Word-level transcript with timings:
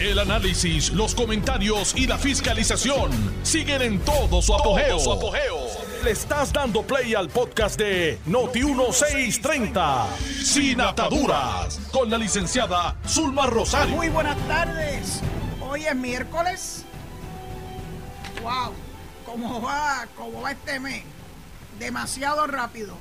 El 0.00 0.20
análisis, 0.20 0.92
los 0.92 1.12
comentarios 1.12 1.92
y 1.96 2.06
la 2.06 2.18
fiscalización 2.18 3.10
siguen 3.42 3.82
en 3.82 3.98
todo 3.98 4.40
su 4.40 4.54
apogeo. 4.54 4.96
Le 6.04 6.12
estás 6.12 6.52
dando 6.52 6.82
play 6.82 7.16
al 7.16 7.28
podcast 7.28 7.76
de 7.76 8.16
Noti1630, 8.28 10.06
Sin 10.44 10.80
Ataduras, 10.80 11.80
con 11.90 12.08
la 12.08 12.16
licenciada 12.16 12.96
Zulma 13.08 13.46
Rosario. 13.46 13.96
Muy 13.96 14.08
buenas 14.08 14.36
tardes. 14.46 15.20
Hoy 15.60 15.84
es 15.86 15.96
miércoles. 15.96 16.84
Wow, 18.40 18.72
¿cómo 19.26 19.60
va? 19.60 20.06
¿Cómo 20.16 20.42
va 20.42 20.52
este 20.52 20.78
mes? 20.78 21.02
Demasiado 21.80 22.46
rápido. 22.46 22.96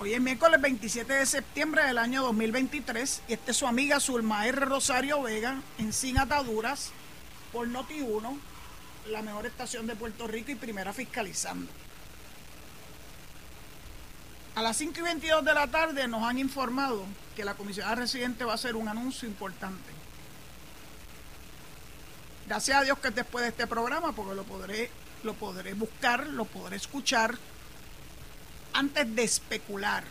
Hoy 0.00 0.14
es 0.14 0.20
miércoles 0.20 0.60
27 0.60 1.12
de 1.12 1.26
septiembre 1.26 1.82
del 1.82 1.98
año 1.98 2.22
2023 2.22 3.22
y 3.26 3.32
esta 3.32 3.50
es 3.50 3.56
su 3.56 3.66
amiga 3.66 3.98
Zulma 3.98 4.46
R. 4.46 4.64
Rosario 4.64 5.22
Vega 5.22 5.60
en 5.76 5.92
Sin 5.92 6.20
Ataduras 6.20 6.92
por 7.52 7.66
Noti1, 7.66 8.38
la 9.08 9.22
mejor 9.22 9.46
estación 9.46 9.88
de 9.88 9.96
Puerto 9.96 10.28
Rico 10.28 10.52
y 10.52 10.54
primera 10.54 10.92
fiscalizando. 10.92 11.68
A 14.54 14.62
las 14.62 14.76
5 14.76 15.00
y 15.00 15.02
22 15.02 15.44
de 15.44 15.54
la 15.54 15.66
tarde 15.66 16.06
nos 16.06 16.22
han 16.22 16.38
informado 16.38 17.04
que 17.34 17.44
la 17.44 17.54
comisionada 17.54 17.96
residente 17.96 18.44
va 18.44 18.52
a 18.52 18.54
hacer 18.54 18.76
un 18.76 18.86
anuncio 18.86 19.26
importante. 19.26 19.90
Gracias 22.46 22.78
a 22.78 22.82
Dios 22.82 23.00
que 23.00 23.10
después 23.10 23.42
de 23.42 23.48
este 23.48 23.66
programa, 23.66 24.12
porque 24.12 24.36
lo 24.36 24.44
podré, 24.44 24.92
lo 25.24 25.34
podré 25.34 25.74
buscar, 25.74 26.24
lo 26.28 26.44
podré 26.44 26.76
escuchar 26.76 27.36
antes 28.72 29.14
de 29.14 29.24
especular. 29.24 30.04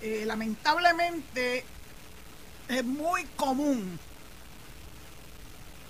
Eh, 0.00 0.24
lamentablemente 0.26 1.64
es 2.68 2.84
muy 2.84 3.24
común 3.36 3.98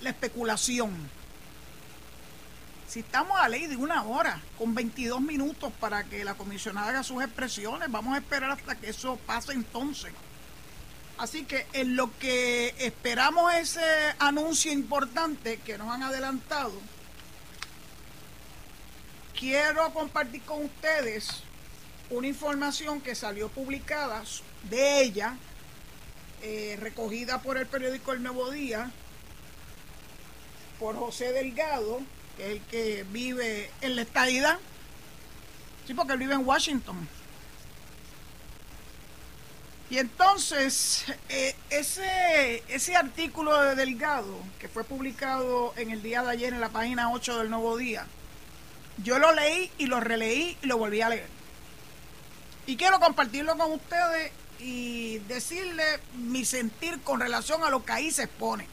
la 0.02 0.10
especulación. 0.10 0.92
Si 2.86 3.00
estamos 3.00 3.38
a 3.40 3.48
ley 3.48 3.66
de 3.68 3.76
una 3.76 4.02
hora, 4.04 4.42
con 4.58 4.74
22 4.74 5.20
minutos 5.20 5.72
para 5.80 6.04
que 6.04 6.24
la 6.24 6.34
comisionada 6.34 6.90
haga 6.90 7.02
sus 7.02 7.22
expresiones, 7.22 7.90
vamos 7.90 8.14
a 8.14 8.18
esperar 8.18 8.50
hasta 8.50 8.74
que 8.74 8.90
eso 8.90 9.16
pase 9.24 9.52
entonces. 9.52 10.12
Así 11.16 11.44
que 11.44 11.66
en 11.72 11.96
lo 11.96 12.16
que 12.18 12.74
esperamos 12.78 13.54
ese 13.54 13.80
anuncio 14.18 14.72
importante 14.72 15.58
que 15.58 15.78
nos 15.78 15.88
han 15.88 16.02
adelantado, 16.02 16.72
quiero 19.38 19.92
compartir 19.92 20.42
con 20.42 20.64
ustedes 20.64 21.42
una 22.10 22.26
información 22.26 23.00
que 23.00 23.14
salió 23.14 23.48
publicada 23.48 24.22
de 24.68 25.02
ella, 25.02 25.36
eh, 26.42 26.76
recogida 26.80 27.40
por 27.40 27.56
el 27.56 27.66
periódico 27.66 28.12
El 28.12 28.22
Nuevo 28.22 28.50
Día, 28.50 28.90
por 30.78 30.96
José 30.96 31.32
Delgado, 31.32 32.00
que 32.36 32.44
es 32.44 32.50
el 32.52 32.60
que 32.62 33.06
vive 33.10 33.70
en 33.80 33.96
la 33.96 34.02
estadidad. 34.02 34.58
Sí, 35.86 35.94
porque 35.94 36.12
él 36.12 36.18
vive 36.18 36.34
en 36.34 36.46
Washington. 36.46 37.08
Y 39.90 39.98
entonces, 39.98 41.04
eh, 41.28 41.54
ese, 41.68 42.62
ese 42.68 42.96
artículo 42.96 43.60
de 43.62 43.74
Delgado, 43.74 44.38
que 44.58 44.68
fue 44.68 44.84
publicado 44.84 45.74
en 45.76 45.90
el 45.90 46.02
día 46.02 46.22
de 46.22 46.30
ayer 46.30 46.54
en 46.54 46.60
la 46.60 46.70
página 46.70 47.12
8 47.12 47.38
del 47.38 47.50
Nuevo 47.50 47.76
Día, 47.76 48.06
yo 48.98 49.18
lo 49.18 49.32
leí 49.32 49.70
y 49.78 49.86
lo 49.86 50.00
releí 50.00 50.56
y 50.62 50.66
lo 50.66 50.78
volví 50.78 51.00
a 51.00 51.08
leer. 51.08 51.28
Y 52.66 52.76
quiero 52.76 53.00
compartirlo 53.00 53.56
con 53.56 53.72
ustedes 53.72 54.32
y 54.60 55.18
decirle 55.20 55.82
mi 56.14 56.44
sentir 56.44 57.00
con 57.00 57.20
relación 57.20 57.64
a 57.64 57.70
lo 57.70 57.84
que 57.84 57.92
ahí 57.92 58.10
se 58.10 58.24
expone. 58.24 58.66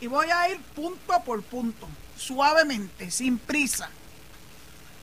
Y 0.00 0.08
voy 0.08 0.26
a 0.30 0.48
ir 0.48 0.58
punto 0.74 1.22
por 1.24 1.42
punto, 1.42 1.88
suavemente, 2.16 3.10
sin 3.10 3.38
prisa. 3.38 3.88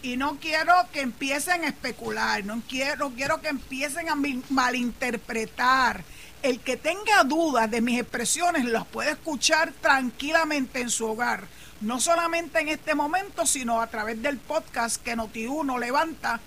Y 0.02 0.18
no 0.18 0.38
quiero 0.40 0.74
que 0.92 1.02
empiecen 1.02 1.64
a 1.64 1.70
especular, 1.70 2.44
no 2.44 2.62
quiero, 2.68 3.12
quiero 3.12 3.42
que 3.42 3.50
empiecen 3.50 4.10
a 4.10 4.18
malinterpretar. 4.50 6.04
El 6.42 6.60
que 6.60 6.78
tenga 6.78 7.24
dudas 7.26 7.70
de 7.70 7.82
mis 7.82 8.00
expresiones 8.00 8.66
las 8.66 8.86
puede 8.86 9.12
escuchar 9.12 9.74
tranquilamente 9.82 10.82
en 10.82 10.90
su 10.90 11.06
hogar 11.06 11.48
no 11.82 12.00
solamente 12.00 12.60
en 12.60 12.70
este 12.70 12.94
momento, 12.94 13.46
sino 13.46 13.82
a 13.82 13.88
través 13.88 14.22
del 14.22 14.38
podcast 14.38 15.02
que 15.02 15.16
Noti1 15.16 15.80
levanta, 15.80 16.40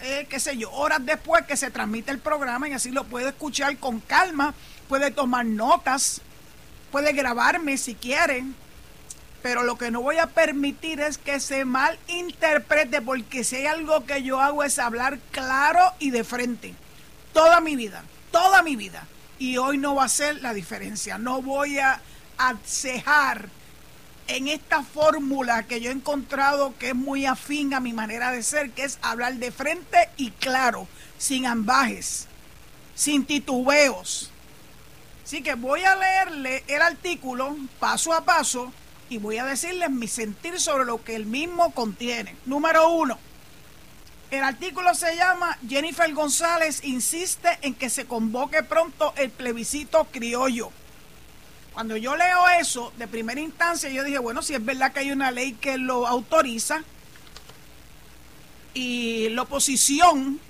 eh, 0.00 0.26
qué 0.30 0.38
sé 0.38 0.56
yo, 0.56 0.70
horas 0.70 1.04
después 1.04 1.44
que 1.46 1.56
se 1.56 1.70
transmite 1.70 2.12
el 2.12 2.20
programa 2.20 2.68
y 2.68 2.72
así 2.72 2.90
lo 2.90 3.04
puede 3.04 3.30
escuchar 3.30 3.76
con 3.78 4.00
calma, 4.00 4.54
puede 4.88 5.10
tomar 5.10 5.44
notas, 5.44 6.20
puede 6.92 7.12
grabarme 7.12 7.76
si 7.76 7.96
quieren, 7.96 8.54
pero 9.42 9.64
lo 9.64 9.76
que 9.76 9.90
no 9.90 10.00
voy 10.00 10.18
a 10.18 10.28
permitir 10.28 11.00
es 11.00 11.18
que 11.18 11.40
se 11.40 11.64
malinterprete, 11.64 13.02
porque 13.02 13.42
si 13.42 13.56
hay 13.56 13.66
algo 13.66 14.06
que 14.06 14.22
yo 14.22 14.40
hago 14.40 14.62
es 14.62 14.78
hablar 14.78 15.18
claro 15.32 15.92
y 15.98 16.10
de 16.10 16.22
frente, 16.22 16.74
toda 17.32 17.60
mi 17.60 17.74
vida, 17.74 18.04
toda 18.30 18.62
mi 18.62 18.76
vida, 18.76 19.06
y 19.40 19.56
hoy 19.56 19.78
no 19.78 19.96
va 19.96 20.04
a 20.04 20.08
ser 20.08 20.40
la 20.40 20.54
diferencia, 20.54 21.18
no 21.18 21.42
voy 21.42 21.78
a 21.80 22.00
cejar 22.64 23.48
en 24.28 24.48
esta 24.48 24.82
fórmula 24.82 25.64
que 25.64 25.80
yo 25.80 25.90
he 25.90 25.94
encontrado 25.94 26.74
que 26.78 26.90
es 26.90 26.94
muy 26.94 27.26
afín 27.26 27.74
a 27.74 27.80
mi 27.80 27.92
manera 27.92 28.30
de 28.30 28.42
ser, 28.42 28.70
que 28.70 28.84
es 28.84 28.98
hablar 29.02 29.34
de 29.34 29.50
frente 29.50 30.08
y 30.16 30.30
claro, 30.30 30.86
sin 31.18 31.46
ambajes, 31.46 32.26
sin 32.94 33.24
titubeos. 33.24 34.30
Así 35.24 35.42
que 35.42 35.54
voy 35.54 35.82
a 35.82 35.96
leerle 35.96 36.62
el 36.68 36.80
artículo 36.80 37.56
paso 37.80 38.12
a 38.12 38.24
paso 38.24 38.72
y 39.10 39.18
voy 39.18 39.38
a 39.38 39.44
decirles 39.44 39.90
mi 39.90 40.08
sentir 40.08 40.60
sobre 40.60 40.84
lo 40.84 41.02
que 41.02 41.16
el 41.16 41.26
mismo 41.26 41.72
contiene. 41.72 42.36
Número 42.46 42.90
uno, 42.90 43.18
el 44.30 44.44
artículo 44.44 44.94
se 44.94 45.16
llama 45.16 45.58
Jennifer 45.66 46.12
González 46.12 46.84
insiste 46.84 47.48
en 47.62 47.74
que 47.74 47.88
se 47.88 48.04
convoque 48.04 48.62
pronto 48.62 49.14
el 49.16 49.30
plebiscito 49.30 50.04
criollo. 50.10 50.70
Cuando 51.78 51.96
yo 51.96 52.16
leo 52.16 52.48
eso, 52.60 52.92
de 52.98 53.06
primera 53.06 53.40
instancia, 53.40 53.88
yo 53.88 54.02
dije, 54.02 54.18
bueno, 54.18 54.42
si 54.42 54.52
es 54.52 54.64
verdad 54.64 54.90
que 54.90 54.98
hay 54.98 55.12
una 55.12 55.30
ley 55.30 55.52
que 55.52 55.78
lo 55.78 56.08
autoriza 56.08 56.82
y 58.74 59.28
la 59.28 59.42
oposición, 59.42 60.40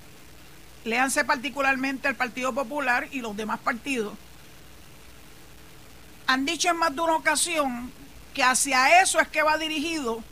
léanse 0.85 1.27
particularmente 1.27 2.09
el 2.09 2.15
Partido 2.15 2.55
Popular 2.55 3.09
y 3.11 3.21
los 3.21 3.37
demás 3.37 3.61
partidos, 3.61 4.15
han 6.27 6.47
dicho 6.47 6.71
en 6.71 6.79
más 6.79 6.97
de 6.97 7.03
una 7.03 7.17
ocasión 7.17 7.93
que 8.33 8.43
hacia 8.43 9.03
eso 9.03 9.21
es 9.21 9.29
que 9.29 9.43
va 9.43 9.59
dirigido 9.59 10.25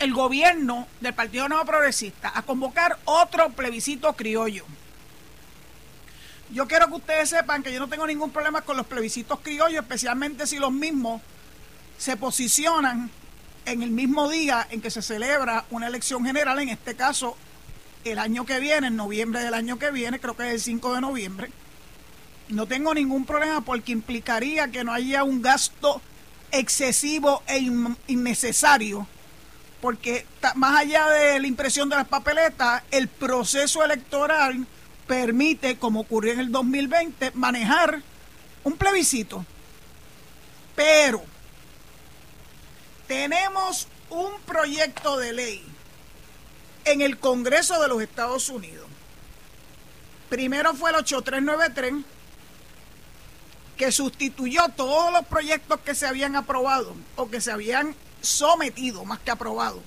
el 0.00 0.12
gobierno 0.12 0.88
del 1.00 1.14
Partido 1.14 1.48
Nuevo 1.48 1.64
Progresista 1.64 2.32
a 2.34 2.42
convocar 2.42 2.98
otro 3.04 3.50
plebiscito 3.50 4.14
criollo. 4.14 4.64
Yo 6.54 6.68
quiero 6.68 6.86
que 6.86 6.94
ustedes 6.94 7.30
sepan 7.30 7.64
que 7.64 7.72
yo 7.72 7.80
no 7.80 7.88
tengo 7.88 8.06
ningún 8.06 8.30
problema 8.30 8.62
con 8.62 8.76
los 8.76 8.86
plebiscitos 8.86 9.40
criollos, 9.40 9.82
especialmente 9.82 10.46
si 10.46 10.58
los 10.58 10.70
mismos 10.70 11.20
se 11.98 12.16
posicionan 12.16 13.10
en 13.66 13.82
el 13.82 13.90
mismo 13.90 14.30
día 14.30 14.64
en 14.70 14.80
que 14.80 14.88
se 14.88 15.02
celebra 15.02 15.64
una 15.70 15.88
elección 15.88 16.24
general, 16.24 16.60
en 16.60 16.68
este 16.68 16.94
caso 16.94 17.36
el 18.04 18.20
año 18.20 18.46
que 18.46 18.60
viene, 18.60 18.86
en 18.86 18.94
noviembre 18.94 19.42
del 19.42 19.52
año 19.52 19.80
que 19.80 19.90
viene, 19.90 20.20
creo 20.20 20.36
que 20.36 20.46
es 20.46 20.54
el 20.54 20.60
5 20.60 20.94
de 20.94 21.00
noviembre. 21.00 21.50
No 22.50 22.66
tengo 22.66 22.94
ningún 22.94 23.26
problema 23.26 23.60
porque 23.62 23.90
implicaría 23.90 24.68
que 24.68 24.84
no 24.84 24.92
haya 24.92 25.24
un 25.24 25.42
gasto 25.42 26.00
excesivo 26.52 27.42
e 27.48 27.68
innecesario, 28.06 29.08
porque 29.80 30.24
más 30.54 30.78
allá 30.78 31.08
de 31.08 31.40
la 31.40 31.48
impresión 31.48 31.88
de 31.88 31.96
las 31.96 32.06
papeletas, 32.06 32.84
el 32.92 33.08
proceso 33.08 33.82
electoral 33.82 34.68
permite, 35.06 35.78
como 35.78 36.00
ocurrió 36.00 36.32
en 36.32 36.40
el 36.40 36.52
2020, 36.52 37.32
manejar 37.34 38.02
un 38.62 38.76
plebiscito. 38.76 39.44
Pero 40.74 41.22
tenemos 43.06 43.88
un 44.10 44.32
proyecto 44.46 45.16
de 45.18 45.32
ley 45.32 45.64
en 46.84 47.00
el 47.00 47.18
Congreso 47.18 47.80
de 47.80 47.88
los 47.88 48.02
Estados 48.02 48.48
Unidos. 48.48 48.86
Primero 50.28 50.74
fue 50.74 50.90
el 50.90 50.96
8393, 50.96 52.04
que 53.76 53.92
sustituyó 53.92 54.68
todos 54.70 55.12
los 55.12 55.26
proyectos 55.26 55.80
que 55.80 55.94
se 55.94 56.06
habían 56.06 56.36
aprobado 56.36 56.94
o 57.16 57.28
que 57.30 57.40
se 57.40 57.52
habían 57.52 57.94
sometido, 58.20 59.04
más 59.04 59.18
que 59.20 59.30
aprobado, 59.30 59.82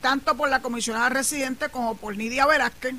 tanto 0.00 0.36
por 0.36 0.50
la 0.50 0.60
comisionada 0.60 1.08
residente 1.08 1.68
como 1.68 1.96
por 1.96 2.16
Nidia 2.16 2.46
Velázquez 2.46 2.94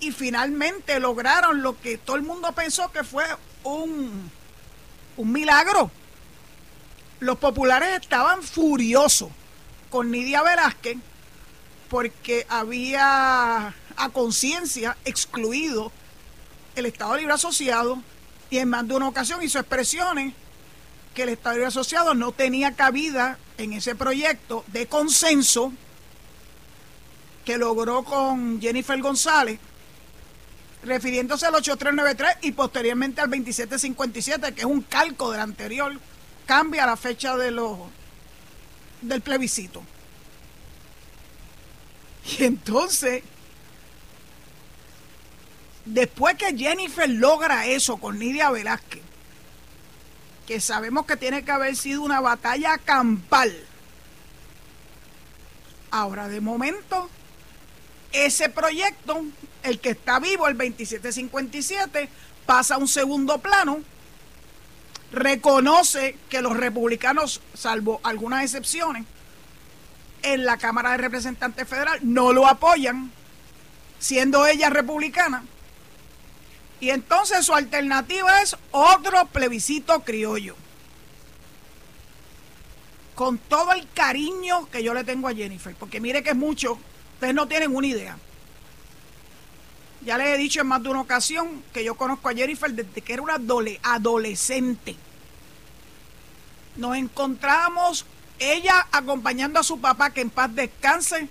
y 0.00 0.12
finalmente 0.12 1.00
lograron 1.00 1.62
lo 1.62 1.80
que 1.80 1.98
todo 1.98 2.16
el 2.16 2.22
mundo 2.22 2.52
pensó 2.52 2.90
que 2.92 3.04
fue 3.04 3.24
un, 3.64 4.30
un 5.16 5.32
milagro. 5.32 5.90
Los 7.20 7.38
populares 7.38 8.00
estaban 8.00 8.42
furiosos 8.42 9.30
con 9.90 10.10
Nidia 10.10 10.42
Velázquez 10.42 10.98
porque 11.88 12.46
había 12.48 13.74
a 13.96 14.08
conciencia 14.10 14.96
excluido 15.04 15.90
el 16.74 16.86
Estado 16.86 17.16
Libre 17.16 17.32
Asociado 17.32 18.02
y 18.50 18.58
en 18.58 18.68
más 18.68 18.86
de 18.86 18.94
una 18.94 19.08
ocasión 19.08 19.42
hizo 19.42 19.58
expresiones 19.58 20.34
que 21.14 21.22
el 21.22 21.30
Estado 21.30 21.54
Libre 21.54 21.68
Asociado 21.68 22.14
no 22.14 22.32
tenía 22.32 22.74
cabida 22.74 23.38
en 23.56 23.72
ese 23.72 23.94
proyecto 23.94 24.64
de 24.68 24.86
consenso 24.86 25.72
que 27.44 27.56
logró 27.56 28.02
con 28.02 28.60
Jennifer 28.60 29.00
González, 29.00 29.58
refiriéndose 30.86 31.46
al 31.46 31.54
8393 31.54 32.44
y 32.48 32.52
posteriormente 32.52 33.20
al 33.20 33.28
2757, 33.28 34.54
que 34.54 34.60
es 34.60 34.66
un 34.66 34.82
calco 34.82 35.30
del 35.32 35.40
anterior, 35.40 35.92
cambia 36.46 36.86
la 36.86 36.96
fecha 36.96 37.36
de 37.36 37.50
los 37.50 37.78
del 39.02 39.20
plebiscito. 39.20 39.82
Y 42.38 42.44
entonces, 42.44 43.22
después 45.84 46.36
que 46.36 46.56
Jennifer 46.56 47.08
logra 47.08 47.66
eso 47.66 47.98
con 47.98 48.18
Nidia 48.18 48.50
Velázquez, 48.50 49.02
que 50.46 50.60
sabemos 50.60 51.06
que 51.06 51.16
tiene 51.16 51.44
que 51.44 51.50
haber 51.50 51.76
sido 51.76 52.02
una 52.02 52.20
batalla 52.20 52.78
campal, 52.78 53.52
ahora 55.90 56.28
de 56.28 56.40
momento, 56.40 57.08
ese 58.12 58.48
proyecto, 58.48 59.24
el 59.66 59.80
que 59.80 59.90
está 59.90 60.20
vivo, 60.20 60.46
el 60.46 60.56
2757, 60.56 62.08
pasa 62.46 62.76
a 62.76 62.78
un 62.78 62.88
segundo 62.88 63.38
plano, 63.38 63.80
reconoce 65.12 66.16
que 66.28 66.40
los 66.40 66.56
republicanos, 66.56 67.40
salvo 67.54 68.00
algunas 68.04 68.44
excepciones, 68.44 69.04
en 70.22 70.44
la 70.44 70.56
Cámara 70.56 70.92
de 70.92 70.98
Representantes 70.98 71.68
Federal 71.68 71.98
no 72.02 72.32
lo 72.32 72.46
apoyan, 72.46 73.10
siendo 73.98 74.46
ella 74.46 74.70
republicana. 74.70 75.44
Y 76.80 76.90
entonces 76.90 77.46
su 77.46 77.54
alternativa 77.54 78.42
es 78.42 78.56
otro 78.70 79.26
plebiscito 79.26 80.00
criollo. 80.00 80.54
Con 83.14 83.38
todo 83.38 83.72
el 83.72 83.88
cariño 83.94 84.68
que 84.70 84.82
yo 84.82 84.92
le 84.92 85.02
tengo 85.04 85.28
a 85.28 85.34
Jennifer, 85.34 85.74
porque 85.74 86.00
mire 86.00 86.22
que 86.22 86.30
es 86.30 86.36
mucho, 86.36 86.78
ustedes 87.14 87.34
no 87.34 87.48
tienen 87.48 87.74
una 87.74 87.86
idea. 87.86 88.18
Ya 90.06 90.16
les 90.16 90.28
he 90.28 90.38
dicho 90.38 90.60
en 90.60 90.68
más 90.68 90.80
de 90.84 90.88
una 90.88 91.00
ocasión 91.00 91.64
que 91.74 91.82
yo 91.82 91.96
conozco 91.96 92.28
a 92.28 92.32
Jennifer 92.32 92.72
desde 92.72 93.02
que 93.02 93.12
era 93.12 93.22
una 93.22 93.40
adolescente. 93.82 94.94
Nos 96.76 96.96
encontramos 96.96 98.06
ella 98.38 98.86
acompañando 98.92 99.58
a 99.58 99.64
su 99.64 99.80
papá, 99.80 100.10
que 100.10 100.20
en 100.20 100.30
paz 100.30 100.54
descanse, 100.54 101.28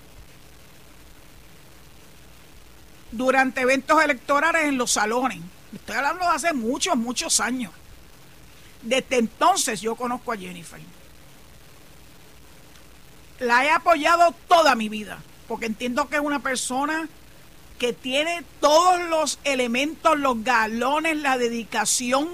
durante 3.13 3.61
eventos 3.61 4.03
electorales 4.03 4.65
en 4.65 4.77
los 4.77 4.91
salones. 4.91 5.39
Estoy 5.73 5.95
hablando 5.95 6.25
de 6.25 6.35
hace 6.35 6.51
muchos, 6.51 6.97
muchos 6.97 7.39
años. 7.39 7.71
Desde 8.81 9.19
entonces 9.19 9.79
yo 9.79 9.95
conozco 9.95 10.33
a 10.33 10.37
Jennifer. 10.37 10.81
La 13.39 13.63
he 13.63 13.69
apoyado 13.69 14.35
toda 14.49 14.75
mi 14.75 14.89
vida, 14.89 15.23
porque 15.47 15.67
entiendo 15.67 16.09
que 16.09 16.17
es 16.17 16.21
una 16.21 16.39
persona 16.39 17.07
que 17.77 17.93
tiene 17.93 18.43
todos 18.61 19.01
los 19.09 19.39
elementos, 19.43 20.17
los 20.17 20.43
galones, 20.43 21.17
la 21.17 21.37
dedicación 21.37 22.29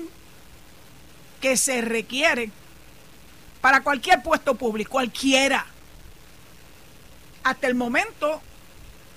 que 1.39 1.57
se 1.57 1.81
requiere 1.81 2.51
para 3.59 3.81
cualquier 3.81 4.21
puesto 4.21 4.55
público, 4.55 4.91
cualquiera. 4.91 5.65
Hasta 7.43 7.67
el 7.67 7.75
momento 7.75 8.41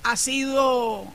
ha 0.03 0.17
sido 0.17 1.07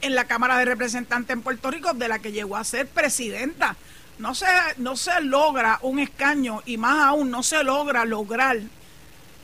en 0.00 0.14
la 0.14 0.26
Cámara 0.26 0.58
de 0.58 0.64
Representantes 0.64 1.34
en 1.34 1.42
Puerto 1.42 1.70
Rico 1.70 1.94
de 1.94 2.08
la 2.08 2.18
que 2.18 2.32
llegó 2.32 2.56
a 2.56 2.64
ser 2.64 2.88
presidenta. 2.88 3.76
No 4.18 4.34
se, 4.34 4.46
no 4.78 4.96
se 4.96 5.20
logra 5.20 5.78
un 5.82 5.98
escaño 6.00 6.62
y 6.66 6.78
más 6.78 7.06
aún 7.06 7.30
no 7.30 7.42
se 7.42 7.62
logra 7.62 8.04
lograr 8.04 8.58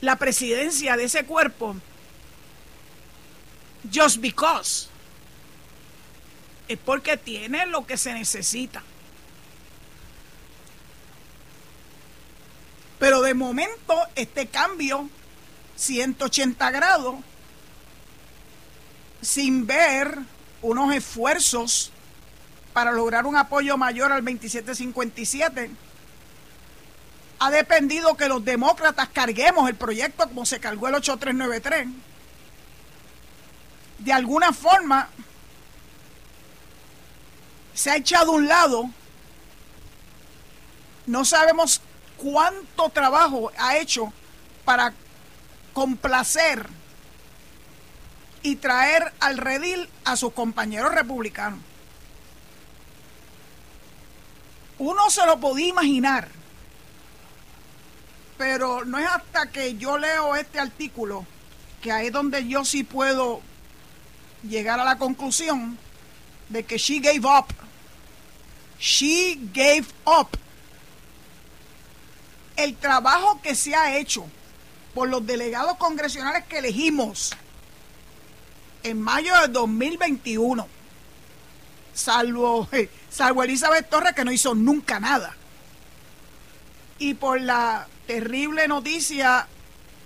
la 0.00 0.16
presidencia 0.16 0.96
de 0.96 1.04
ese 1.04 1.24
cuerpo 1.24 1.76
just 3.90 4.20
because. 4.20 4.88
Es 6.68 6.78
porque 6.78 7.16
tiene 7.16 7.66
lo 7.66 7.86
que 7.86 7.96
se 7.96 8.12
necesita. 8.14 8.82
Pero 12.98 13.20
de 13.22 13.34
momento 13.34 13.94
este 14.14 14.46
cambio 14.46 15.08
180 15.76 16.70
grados 16.70 17.16
sin 19.20 19.66
ver 19.66 20.18
unos 20.62 20.94
esfuerzos 20.94 21.90
para 22.72 22.92
lograr 22.92 23.26
un 23.26 23.36
apoyo 23.36 23.76
mayor 23.76 24.12
al 24.12 24.24
2757 24.24 25.70
ha 27.44 27.50
dependido 27.50 28.16
que 28.16 28.28
los 28.28 28.44
demócratas 28.44 29.08
carguemos 29.08 29.68
el 29.68 29.74
proyecto 29.74 30.28
como 30.28 30.46
se 30.46 30.60
cargó 30.60 30.86
el 30.86 30.94
8393. 30.94 31.88
De 34.02 34.12
alguna 34.12 34.52
forma 34.52 35.08
se 37.72 37.90
ha 37.90 37.96
echado 37.96 38.32
a 38.32 38.34
un 38.34 38.48
lado. 38.48 38.90
No 41.06 41.24
sabemos 41.24 41.80
cuánto 42.16 42.88
trabajo 42.88 43.52
ha 43.56 43.76
hecho 43.76 44.12
para 44.64 44.92
complacer 45.72 46.68
y 48.42 48.56
traer 48.56 49.12
al 49.20 49.38
redil 49.38 49.88
a 50.04 50.16
sus 50.16 50.32
compañeros 50.32 50.92
republicanos. 50.92 51.60
Uno 54.78 55.10
se 55.10 55.24
lo 55.26 55.38
podía 55.38 55.68
imaginar, 55.68 56.28
pero 58.36 58.84
no 58.84 58.98
es 58.98 59.06
hasta 59.06 59.46
que 59.46 59.76
yo 59.76 59.96
leo 59.96 60.34
este 60.34 60.58
artículo 60.58 61.24
que 61.80 61.92
ahí 61.92 62.08
es 62.08 62.12
donde 62.12 62.46
yo 62.48 62.64
sí 62.64 62.82
puedo 62.82 63.42
llegar 64.42 64.80
a 64.80 64.84
la 64.84 64.98
conclusión 64.98 65.78
de 66.48 66.64
que 66.64 66.78
she 66.78 66.98
gave 66.98 67.24
up. 67.24 67.46
She 68.78 69.38
gave 69.52 69.86
up 70.04 70.28
el 72.56 72.76
trabajo 72.76 73.40
que 73.42 73.54
se 73.54 73.74
ha 73.74 73.96
hecho 73.96 74.24
por 74.94 75.08
los 75.08 75.26
delegados 75.26 75.76
congresionales 75.76 76.44
que 76.44 76.58
elegimos 76.58 77.32
en 78.82 79.00
mayo 79.00 79.32
de 79.40 79.48
2021, 79.48 80.66
salvo, 81.94 82.68
salvo 83.10 83.42
Elizabeth 83.42 83.88
Torres 83.88 84.12
que 84.14 84.24
no 84.24 84.32
hizo 84.32 84.54
nunca 84.54 85.00
nada, 85.00 85.36
y 86.98 87.14
por 87.14 87.40
la 87.40 87.86
terrible 88.06 88.68
noticia 88.68 89.46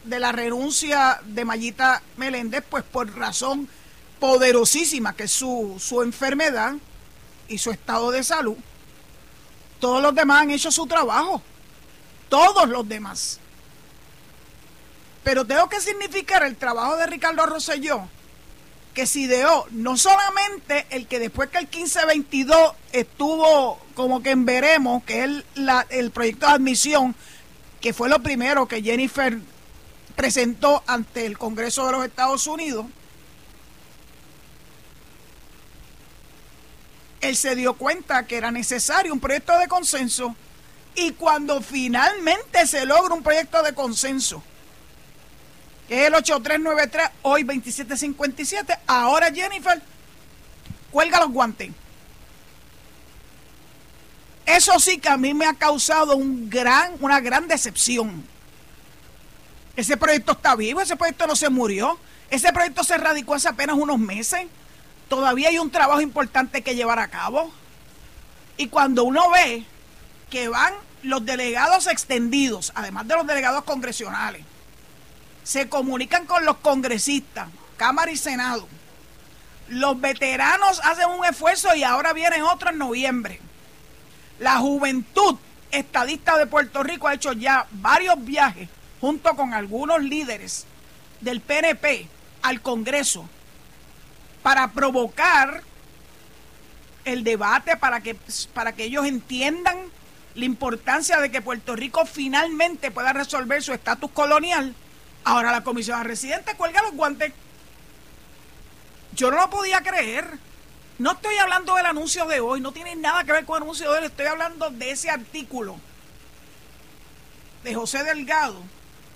de 0.04 0.20
la 0.20 0.32
renuncia 0.32 1.20
de 1.24 1.44
Mayita 1.44 2.02
Meléndez, 2.16 2.64
pues 2.68 2.84
por 2.84 3.16
razón 3.16 3.68
poderosísima 4.18 5.14
que 5.14 5.24
es 5.24 5.32
su, 5.32 5.76
su 5.78 6.02
enfermedad 6.02 6.74
y 7.48 7.58
su 7.58 7.70
estado 7.70 8.10
de 8.10 8.24
salud, 8.24 8.56
todos 9.80 10.02
los 10.02 10.14
demás 10.14 10.42
han 10.42 10.50
hecho 10.50 10.70
su 10.70 10.86
trabajo 10.86 11.42
todos 12.28 12.68
los 12.68 12.88
demás. 12.88 13.40
Pero 15.22 15.44
tengo 15.44 15.68
que 15.68 15.80
significar 15.80 16.44
el 16.44 16.56
trabajo 16.56 16.96
de 16.96 17.06
Ricardo 17.06 17.46
Rosselló, 17.46 18.08
que 18.94 19.06
se 19.06 19.20
ideó 19.20 19.66
no 19.70 19.96
solamente 19.96 20.86
el 20.90 21.06
que 21.06 21.18
después 21.18 21.50
que 21.50 21.58
el 21.58 21.64
1522 21.64 22.72
estuvo 22.92 23.78
como 23.94 24.22
que 24.22 24.30
en 24.30 24.44
veremos, 24.44 25.02
que 25.04 25.24
es 25.24 25.30
el 25.90 26.10
proyecto 26.10 26.46
de 26.46 26.52
admisión, 26.52 27.14
que 27.80 27.92
fue 27.92 28.08
lo 28.08 28.20
primero 28.20 28.66
que 28.66 28.82
Jennifer 28.82 29.38
presentó 30.14 30.82
ante 30.86 31.26
el 31.26 31.36
Congreso 31.36 31.86
de 31.86 31.92
los 31.92 32.04
Estados 32.04 32.46
Unidos, 32.46 32.86
él 37.28 37.36
se 37.36 37.54
dio 37.54 37.74
cuenta 37.74 38.26
que 38.26 38.36
era 38.36 38.50
necesario 38.50 39.12
un 39.12 39.20
proyecto 39.20 39.58
de 39.58 39.68
consenso 39.68 40.34
y 40.94 41.12
cuando 41.12 41.60
finalmente 41.60 42.66
se 42.66 42.86
logra 42.86 43.14
un 43.14 43.22
proyecto 43.22 43.62
de 43.62 43.74
consenso, 43.74 44.42
que 45.88 46.02
es 46.02 46.06
el 46.06 46.14
8393, 46.14 47.10
hoy 47.22 47.42
2757, 47.42 48.78
ahora 48.86 49.30
Jennifer, 49.32 49.80
cuelga 50.90 51.20
los 51.20 51.30
guantes. 51.30 51.70
Eso 54.46 54.78
sí 54.78 54.98
que 54.98 55.08
a 55.08 55.16
mí 55.16 55.34
me 55.34 55.44
ha 55.44 55.54
causado 55.54 56.16
un 56.16 56.48
gran, 56.48 56.94
una 57.00 57.20
gran 57.20 57.48
decepción. 57.48 58.24
Ese 59.74 59.96
proyecto 59.96 60.32
está 60.32 60.54
vivo, 60.54 60.80
ese 60.80 60.96
proyecto 60.96 61.26
no 61.26 61.36
se 61.36 61.50
murió, 61.50 61.98
ese 62.30 62.52
proyecto 62.52 62.82
se 62.82 62.96
radicó 62.96 63.34
hace 63.34 63.48
apenas 63.48 63.76
unos 63.76 63.98
meses. 63.98 64.46
Todavía 65.08 65.48
hay 65.48 65.58
un 65.58 65.70
trabajo 65.70 66.00
importante 66.00 66.62
que 66.62 66.74
llevar 66.74 66.98
a 66.98 67.08
cabo. 67.08 67.52
Y 68.56 68.68
cuando 68.68 69.04
uno 69.04 69.30
ve 69.30 69.64
que 70.30 70.48
van 70.48 70.74
los 71.02 71.24
delegados 71.24 71.86
extendidos, 71.86 72.72
además 72.74 73.06
de 73.06 73.14
los 73.14 73.26
delegados 73.26 73.64
congresionales, 73.64 74.42
se 75.44 75.68
comunican 75.68 76.26
con 76.26 76.44
los 76.44 76.56
congresistas, 76.56 77.48
Cámara 77.76 78.10
y 78.10 78.16
Senado, 78.16 78.66
Los 79.68 80.00
veteranos 80.00 80.80
hacen 80.84 81.10
un 81.10 81.24
esfuerzo 81.24 81.74
y 81.74 81.82
ahora 81.82 82.12
vienen 82.12 82.42
otros 82.42 82.72
en 82.72 82.78
noviembre. 82.78 83.40
La 84.38 84.58
juventud 84.58 85.36
estadista 85.72 86.38
de 86.38 86.46
Puerto 86.46 86.84
Rico 86.84 87.08
ha 87.08 87.14
hecho 87.14 87.32
ya 87.32 87.66
varios 87.72 88.24
viajes 88.24 88.68
junto 89.00 89.34
con 89.34 89.54
algunos 89.54 90.02
líderes 90.02 90.66
del 91.20 91.40
PNP 91.40 92.08
al 92.42 92.60
Congreso 92.60 93.28
para 94.46 94.70
provocar 94.70 95.60
el 97.04 97.24
debate, 97.24 97.76
para 97.76 98.00
que, 98.00 98.16
para 98.54 98.70
que 98.76 98.84
ellos 98.84 99.04
entiendan 99.04 99.76
la 100.36 100.44
importancia 100.44 101.18
de 101.18 101.32
que 101.32 101.42
Puerto 101.42 101.74
Rico 101.74 102.06
finalmente 102.06 102.92
pueda 102.92 103.12
resolver 103.12 103.60
su 103.60 103.72
estatus 103.72 104.08
colonial. 104.12 104.72
Ahora 105.24 105.50
la 105.50 105.64
comisión 105.64 106.04
residente 106.04 106.54
cuelga 106.54 106.80
los 106.82 106.92
guantes. 106.92 107.32
Yo 109.16 109.32
no 109.32 109.38
lo 109.38 109.50
podía 109.50 109.80
creer. 109.80 110.38
No 111.00 111.14
estoy 111.14 111.36
hablando 111.38 111.74
del 111.74 111.86
anuncio 111.86 112.24
de 112.26 112.38
hoy, 112.38 112.60
no 112.60 112.70
tiene 112.70 112.94
nada 112.94 113.24
que 113.24 113.32
ver 113.32 113.46
con 113.46 113.56
el 113.56 113.64
anuncio 113.64 113.90
de 113.90 113.98
hoy, 113.98 114.06
estoy 114.06 114.26
hablando 114.26 114.70
de 114.70 114.92
ese 114.92 115.10
artículo 115.10 115.76
de 117.64 117.74
José 117.74 118.04
Delgado, 118.04 118.62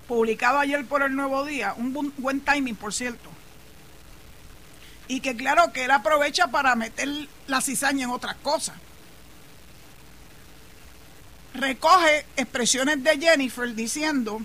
publicado 0.09 0.59
ayer 0.59 0.85
por 0.87 1.05
el 1.05 1.15
Nuevo 1.15 1.45
Día, 1.45 1.73
un 1.77 2.13
buen 2.19 2.41
timing, 2.41 2.75
por 2.75 2.93
cierto. 2.93 3.31
Y 5.11 5.19
que 5.19 5.35
claro 5.35 5.73
que 5.73 5.87
él 5.87 5.91
aprovecha 5.91 6.47
para 6.47 6.77
meter 6.77 7.09
la 7.49 7.61
cizaña 7.61 8.05
en 8.05 8.11
otras 8.11 8.37
cosas. 8.37 8.77
Recoge 11.53 12.27
expresiones 12.37 13.03
de 13.03 13.19
Jennifer 13.19 13.75
diciendo 13.75 14.41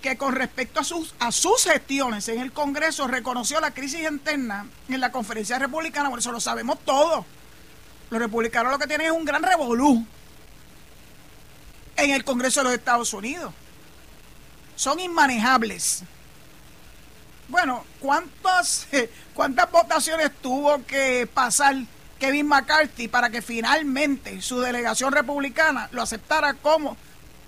que 0.00 0.16
con 0.16 0.36
respecto 0.36 0.78
a 0.78 0.84
sus, 0.84 1.16
a 1.18 1.32
sus 1.32 1.64
gestiones 1.64 2.28
en 2.28 2.38
el 2.38 2.52
Congreso 2.52 3.08
reconoció 3.08 3.60
la 3.60 3.74
crisis 3.74 4.08
interna 4.08 4.64
en 4.88 5.00
la 5.00 5.10
conferencia 5.10 5.58
republicana, 5.58 6.08
por 6.08 6.20
eso 6.20 6.30
lo 6.30 6.38
sabemos 6.38 6.78
todos. 6.84 7.26
Los 8.10 8.20
republicanos 8.20 8.70
lo 8.70 8.78
que 8.78 8.86
tienen 8.86 9.08
es 9.08 9.12
un 9.12 9.24
gran 9.24 9.42
revolú 9.42 10.06
en 11.96 12.10
el 12.12 12.22
Congreso 12.22 12.60
de 12.60 12.64
los 12.64 12.74
Estados 12.74 13.12
Unidos. 13.12 13.52
Son 14.76 15.00
inmanejables. 15.00 16.04
Bueno, 17.48 17.84
¿cuántas, 18.00 18.86
¿cuántas 19.34 19.70
votaciones 19.70 20.30
tuvo 20.40 20.84
que 20.86 21.28
pasar 21.32 21.76
Kevin 22.18 22.46
McCarthy 22.46 23.08
para 23.08 23.30
que 23.30 23.42
finalmente 23.42 24.40
su 24.40 24.60
delegación 24.60 25.12
republicana 25.12 25.88
lo 25.92 26.02
aceptara 26.02 26.54
como 26.54 26.96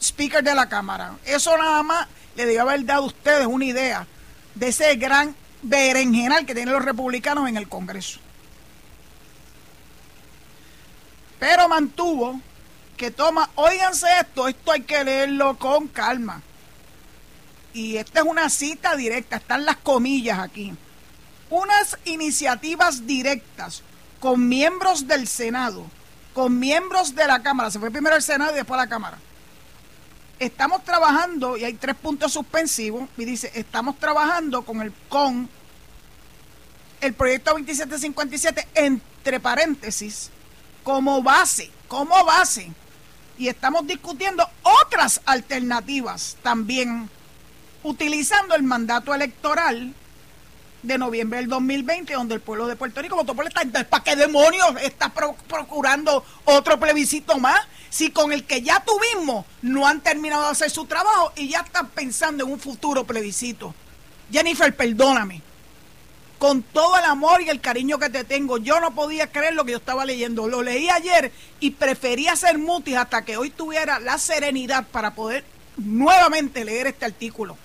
Speaker 0.01 0.43
de 0.43 0.55
la 0.55 0.69
Cámara? 0.69 1.17
Eso 1.25 1.57
nada 1.57 1.83
más 1.83 2.09
le 2.37 2.47
debe 2.47 2.61
haber 2.61 2.85
dado 2.85 3.05
a 3.05 3.07
ustedes 3.07 3.47
una 3.47 3.65
idea 3.65 4.07
de 4.55 4.69
ese 4.69 4.95
gran 4.97 5.35
berenjenal 5.63 6.45
que 6.45 6.55
tienen 6.55 6.75
los 6.75 6.85
republicanos 6.85 7.49
en 7.49 7.57
el 7.57 7.69
Congreso. 7.69 8.21
Pero 11.39 11.69
mantuvo 11.69 12.41
que 12.97 13.11
toma, 13.11 13.51
óiganse 13.57 14.07
esto, 14.21 14.49
esto 14.49 14.73
hay 14.73 14.83
que 14.83 15.05
leerlo 15.05 15.59
con 15.59 15.89
calma. 15.89 16.43
Y 17.75 17.99
esta 17.99 18.21
es 18.21 18.27
una 18.27 18.49
cita 18.49 18.97
directa, 18.97 19.37
están 19.37 19.67
las 19.67 19.77
comillas 19.77 20.39
aquí. 20.39 20.73
Unas 21.51 21.99
iniciativas 22.07 23.07
directas 23.07 23.83
con 24.21 24.49
miembros 24.49 25.07
del 25.07 25.29
Senado, 25.29 25.85
con 26.33 26.59
miembros 26.59 27.15
de 27.15 27.27
la 27.27 27.43
Cámara, 27.43 27.71
se 27.71 27.79
fue 27.79 27.91
primero 27.91 28.17
el 28.17 28.23
Senado 28.23 28.53
y 28.53 28.57
después 28.57 28.79
la 28.79 28.89
Cámara 28.89 29.19
estamos 30.39 30.85
trabajando, 30.85 31.57
y 31.57 31.65
hay 31.65 31.75
tres 31.75 31.95
puntos 31.97 32.33
suspensivos, 32.33 33.09
y 33.17 33.25
dice, 33.25 33.51
estamos 33.55 33.99
trabajando 33.99 34.63
con 34.63 34.81
el 34.83 34.93
con 35.09 35.49
el 37.01 37.15
proyecto 37.15 37.51
2757 37.53 38.69
entre 38.75 39.41
paréntesis 39.41 40.31
como 40.83 41.23
base, 41.23 41.71
como 41.89 42.25
base. 42.25 42.73
Y 43.37 43.49
estamos 43.49 43.87
discutiendo 43.87 44.49
otras 44.63 45.21
alternativas 45.25 46.37
también, 46.43 47.11
utilizando 47.85 48.57
el 48.57 48.65
mandato 48.65 49.15
electoral 49.15 49.95
de 50.83 50.99
noviembre 50.99 51.39
del 51.39 51.49
2020, 51.49 52.13
donde 52.13 52.35
el 52.35 52.41
pueblo 52.41 52.67
de 52.67 52.77
Puerto 52.77 53.01
Rico 53.01 53.17
votó 53.17 53.35
por 53.35 53.47
esta. 53.47 53.63
Entonces, 53.63 53.89
¿para 53.89 54.03
qué 54.03 54.17
demonios 54.17 54.75
está 54.83 55.13
procurando 55.13 56.25
otro 56.45 56.79
plebiscito 56.81 57.39
más? 57.39 57.61
Si 57.91 58.11
con 58.11 58.33
el 58.33 58.45
que 58.45 58.63
ya 58.63 58.85
tuvimos 58.85 59.47
no 59.63 59.87
han 59.87 60.01
terminado 60.01 60.45
de 60.45 60.51
hacer 60.51 60.71
su 60.71 60.87
trabajo 60.87 61.33
y 61.37 61.49
ya 61.49 61.61
están 61.61 61.89
pensando 61.89 62.45
en 62.45 62.53
un 62.53 62.59
futuro 62.59 63.05
plebiscito. 63.05 63.75
Jennifer, 64.33 64.75
perdóname. 64.75 65.43
Con 66.39 66.63
todo 66.63 66.99
el 66.99 67.05
amor 67.05 67.41
y 67.41 67.49
el 67.49 67.61
cariño 67.61 67.99
que 67.99 68.11
te 68.11 68.25
tengo, 68.25 68.59
yo 68.59 68.81
no 68.81 68.95
podía 68.95 69.31
creer 69.31 69.55
lo 69.55 69.65
que 69.65 69.73
yo 69.73 69.79
estaba 69.79 70.05
leyendo. 70.05 70.49
Lo 70.49 70.63
leí 70.63 70.91
ayer 70.91 71.33
y 71.61 71.71
prefería 71.71 72.33
hacer 72.33 72.59
mutis 72.59 72.97
hasta 72.97 73.25
que 73.25 73.37
hoy 73.37 73.51
tuviera 73.51 74.01
la 74.01 74.19
serenidad 74.19 74.87
para 74.89 75.15
poder 75.15 75.45
nuevamente 75.77 76.65
leer 76.65 76.89
este 76.89 77.07
artículo 77.07 77.57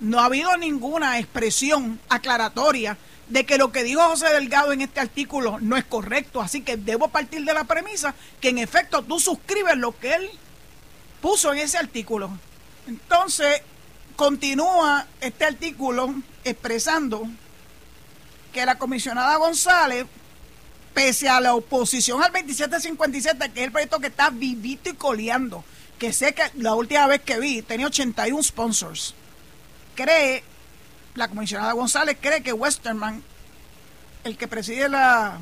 no 0.00 0.18
ha 0.18 0.24
habido 0.24 0.56
ninguna 0.56 1.18
expresión 1.18 2.00
aclaratoria 2.08 2.96
de 3.28 3.46
que 3.46 3.58
lo 3.58 3.70
que 3.70 3.84
dijo 3.84 4.02
José 4.02 4.28
Delgado 4.32 4.72
en 4.72 4.80
este 4.80 5.00
artículo 5.00 5.58
no 5.60 5.76
es 5.76 5.84
correcto. 5.84 6.40
Así 6.40 6.62
que 6.62 6.76
debo 6.76 7.08
partir 7.08 7.44
de 7.44 7.54
la 7.54 7.64
premisa 7.64 8.14
que 8.40 8.48
en 8.48 8.58
efecto 8.58 9.02
tú 9.02 9.20
suscribes 9.20 9.76
lo 9.76 9.96
que 9.98 10.14
él 10.14 10.30
puso 11.20 11.52
en 11.52 11.58
ese 11.58 11.78
artículo. 11.78 12.30
Entonces, 12.88 13.62
continúa 14.16 15.06
este 15.20 15.44
artículo 15.44 16.14
expresando 16.44 17.28
que 18.52 18.66
la 18.66 18.78
comisionada 18.78 19.36
González, 19.36 20.06
pese 20.92 21.28
a 21.28 21.40
la 21.40 21.54
oposición 21.54 22.22
al 22.22 22.32
2757, 22.32 23.52
que 23.52 23.60
es 23.60 23.66
el 23.66 23.72
proyecto 23.72 24.00
que 24.00 24.08
está 24.08 24.30
vivito 24.30 24.90
y 24.90 24.94
coleando, 24.94 25.62
que 25.98 26.12
sé 26.12 26.34
que 26.34 26.42
la 26.54 26.74
última 26.74 27.06
vez 27.06 27.20
que 27.20 27.38
vi 27.38 27.62
tenía 27.62 27.86
81 27.86 28.42
sponsors 28.42 29.14
cree, 30.00 30.42
la 31.14 31.28
comisionada 31.28 31.72
González 31.72 32.16
cree 32.20 32.42
que 32.42 32.52
Westerman, 32.52 33.22
el 34.24 34.36
que 34.36 34.48
preside 34.48 34.88
la, 34.88 35.38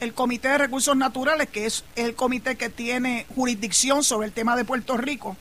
el 0.00 0.12
Comité 0.14 0.48
de 0.48 0.58
Recursos 0.58 0.96
Naturales, 0.96 1.48
que 1.48 1.66
es 1.66 1.84
el 1.96 2.14
comité 2.14 2.56
que 2.56 2.68
tiene 2.68 3.26
jurisdicción 3.34 4.04
sobre 4.04 4.26
el 4.26 4.32
tema 4.32 4.56
de 4.56 4.64
Puerto 4.64 4.96
Rico, 4.96 5.36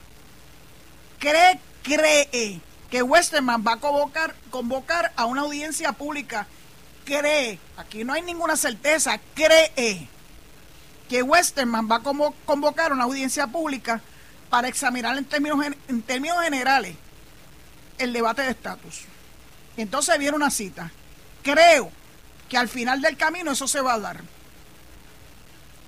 cree, 1.20 1.60
cree 1.84 2.62
que 2.90 3.04
Westerman 3.04 3.64
va 3.66 3.74
a 3.74 3.78
convocar, 3.78 4.36
convocar 4.50 5.12
a 5.16 5.26
una 5.26 5.42
audiencia 5.42 5.92
pública. 5.94 6.48
Cree, 7.06 7.60
aquí 7.78 8.04
no 8.04 8.14
hay 8.14 8.22
ninguna 8.22 8.56
certeza, 8.56 9.20
cree 9.34 10.08
que 11.10 11.24
Westerman 11.24 11.90
va 11.90 11.98
a 11.98 12.36
convocar 12.46 12.94
una 12.94 13.04
audiencia 13.04 13.48
pública 13.48 14.02
para 14.50 14.68
examinar 14.68 15.18
en 15.18 15.26
términos, 15.26 15.66
en 15.88 16.02
términos 16.02 16.42
generales 16.44 16.96
el 18.04 18.14
debate 18.14 18.42
de 18.42 18.52
estatus. 18.52 19.02
Entonces 19.78 20.18
viene 20.20 20.36
una 20.36 20.52
cita. 20.52 20.92
Creo 21.44 21.92
que 22.50 22.58
al 22.58 22.68
final 22.68 23.02
del 23.02 23.18
camino 23.18 23.52
eso 23.52 23.68
se 23.68 23.82
va 23.82 23.94
a 23.94 24.00
dar. 24.00 24.22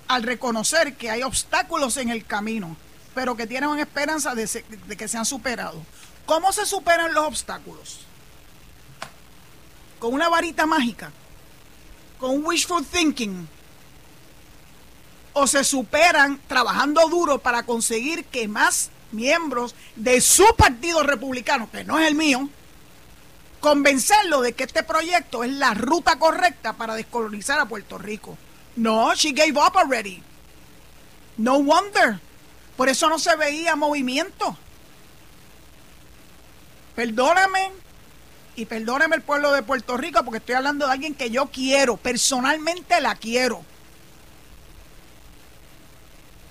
Al 0.08 0.22
reconocer 0.22 0.96
que 0.96 1.10
hay 1.10 1.22
obstáculos 1.22 1.96
en 1.96 2.08
el 2.08 2.24
camino, 2.24 2.76
pero 3.14 3.36
que 3.36 3.46
tienen 3.46 3.78
esperanza 3.78 4.34
de, 4.34 4.46
de 4.86 4.96
que 4.96 5.08
sean 5.08 5.24
superados. 5.24 5.82
¿Cómo 6.26 6.52
se 6.52 6.66
superan 6.66 7.14
los 7.14 7.26
obstáculos? 7.26 8.00
Con 9.98 10.14
una 10.14 10.28
varita 10.28 10.66
mágica, 10.66 11.12
con 12.18 12.44
wishful 12.44 12.84
thinking, 12.84 13.48
o 15.34 15.46
se 15.46 15.64
superan 15.64 16.40
trabajando 16.46 17.08
duro 17.08 17.38
para 17.38 17.64
conseguir 17.64 18.24
que 18.26 18.48
más 18.48 18.90
miembros 19.14 19.74
de 19.96 20.20
su 20.20 20.44
partido 20.56 21.02
republicano, 21.02 21.70
que 21.70 21.84
no 21.84 21.98
es 21.98 22.08
el 22.08 22.14
mío, 22.14 22.48
convencerlo 23.60 24.42
de 24.42 24.52
que 24.52 24.64
este 24.64 24.82
proyecto 24.82 25.42
es 25.42 25.50
la 25.52 25.72
ruta 25.72 26.18
correcta 26.18 26.74
para 26.74 26.94
descolonizar 26.94 27.58
a 27.58 27.66
Puerto 27.66 27.96
Rico. 27.96 28.36
No, 28.76 29.14
she 29.14 29.32
gave 29.32 29.52
up 29.52 29.76
already. 29.76 30.22
No 31.38 31.60
wonder. 31.60 32.20
Por 32.76 32.88
eso 32.88 33.08
no 33.08 33.18
se 33.18 33.34
veía 33.36 33.76
movimiento. 33.76 34.58
Perdóname 36.94 37.70
y 38.56 38.66
perdóname 38.66 39.16
el 39.16 39.22
pueblo 39.22 39.52
de 39.52 39.62
Puerto 39.62 39.96
Rico 39.96 40.22
porque 40.24 40.38
estoy 40.38 40.54
hablando 40.54 40.86
de 40.86 40.92
alguien 40.92 41.14
que 41.14 41.30
yo 41.30 41.46
quiero, 41.46 41.96
personalmente 41.96 43.00
la 43.00 43.14
quiero. 43.16 43.64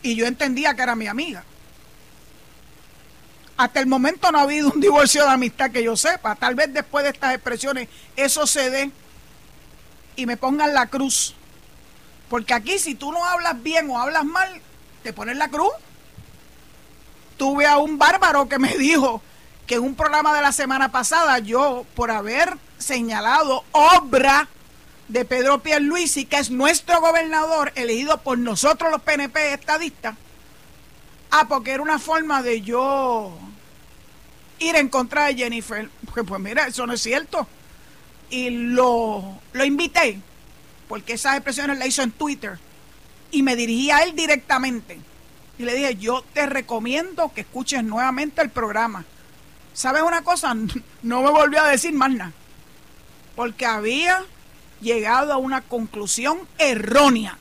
Y 0.01 0.15
yo 0.15 0.25
entendía 0.25 0.75
que 0.75 0.82
era 0.82 0.96
mi 0.96 1.08
amiga. 1.08 1.46
Hasta 3.56 3.80
el 3.80 3.88
momento 3.88 4.32
no 4.32 4.40
ha 4.40 4.44
habido 4.44 4.72
un 4.72 4.80
divorcio 4.80 5.24
de 5.24 5.32
amistad 5.32 5.72
que 5.72 5.84
yo 5.84 5.96
sepa. 5.96 6.36
Tal 6.36 6.56
vez 6.56 6.74
después 6.74 7.04
de 7.04 7.12
estas 7.12 7.34
expresiones 7.36 7.88
eso 8.16 8.48
se 8.48 8.70
dé 8.70 8.92
y 10.16 10.26
me 10.26 10.38
pongan 10.38 10.74
la 10.74 10.88
cruz. 10.88 11.36
Porque 12.30 12.54
aquí 12.54 12.80
si 12.80 12.96
tú 12.96 13.12
no 13.12 13.24
hablas 13.24 13.62
bien 13.62 13.90
o 13.90 14.00
hablas 14.00 14.26
mal, 14.26 14.62
te 15.04 15.14
ponen 15.14 15.38
la 15.38 15.50
cruz. 15.50 15.72
Tuve 17.38 17.68
a 17.68 17.78
un 17.78 17.98
bárbaro 17.98 18.50
que 18.50 18.58
me 18.58 18.76
dijo 18.78 19.22
que 19.68 19.76
en 19.76 19.82
un 19.82 19.96
programa 19.96 20.36
de 20.36 20.42
la 20.42 20.52
semana 20.52 20.92
pasada 20.92 21.40
yo, 21.40 21.86
por 21.96 22.12
haber 22.12 22.58
señalado 22.80 23.64
obra 23.72 24.48
de 25.08 25.26
Pedro 25.26 25.60
Pierluisi, 25.60 26.26
que 26.26 26.38
es 26.38 26.50
nuestro 26.50 27.00
gobernador, 27.02 27.72
elegido 27.76 28.18
por 28.18 28.38
nosotros 28.38 28.92
los 28.92 29.02
PNP 29.02 29.54
estadistas, 29.54 30.16
ah, 31.34 31.48
porque 31.48 31.72
era 31.72 31.84
una 31.84 32.00
forma 32.00 32.42
de 32.44 32.62
yo 32.62 33.36
ir 34.60 34.75
en 34.75 34.88
contra 34.88 35.25
de 35.25 35.36
Jennifer. 35.36 35.90
Pues, 36.13 36.25
pues 36.25 36.42
mira, 36.42 36.68
eso 36.68 36.86
no 36.86 36.94
es 36.94 37.02
cierto. 37.02 37.48
Y 38.30 38.50
lo, 38.50 39.40
lo 39.52 39.66
invité, 39.66 40.20
porque 40.88 41.13
esas 41.13 41.36
expresiones 41.36 41.78
las 41.78 41.88
hizo 41.88 42.04
en 42.04 42.12
Twitter, 42.12 42.58
y 43.32 43.44
me 43.44 43.56
dirigí 43.56 43.92
a 43.92 44.04
él 44.04 44.16
directamente. 44.16 45.00
Y 45.58 45.63
le 45.63 45.75
dije, 45.75 45.96
yo 45.96 46.24
te 46.34 46.46
recomiendo 46.46 47.32
que 47.34 47.42
escuches 47.42 47.84
nuevamente 47.84 48.42
el 48.42 48.50
programa. 48.50 49.06
¿Sabes 49.74 50.04
una 50.04 50.24
cosa? 50.24 50.56
No 51.04 51.22
me 51.22 51.32
volvió 51.32 51.62
a 51.62 51.68
decir 51.68 51.94
más 51.94 52.12
nada. 52.12 52.32
Porque 53.36 53.66
había 53.66 54.24
llegado 54.82 55.34
a 55.34 55.38
una 55.38 55.62
conclusión 55.62 56.40
errónea. 56.58 57.38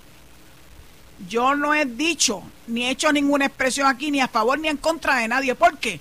Yo 1.28 1.54
no 1.54 1.74
he 1.74 1.84
dicho 1.84 2.42
ni 2.72 2.84
he 2.84 2.90
hecho 2.90 3.12
ninguna 3.12 3.46
expresión 3.46 3.86
aquí 3.86 4.10
ni 4.10 4.20
a 4.20 4.28
favor 4.28 4.58
ni 4.58 4.68
en 4.68 4.78
contra 4.78 5.16
de 5.16 5.28
nadie. 5.28 5.54
¿Por 5.54 5.78
qué? 5.78 6.00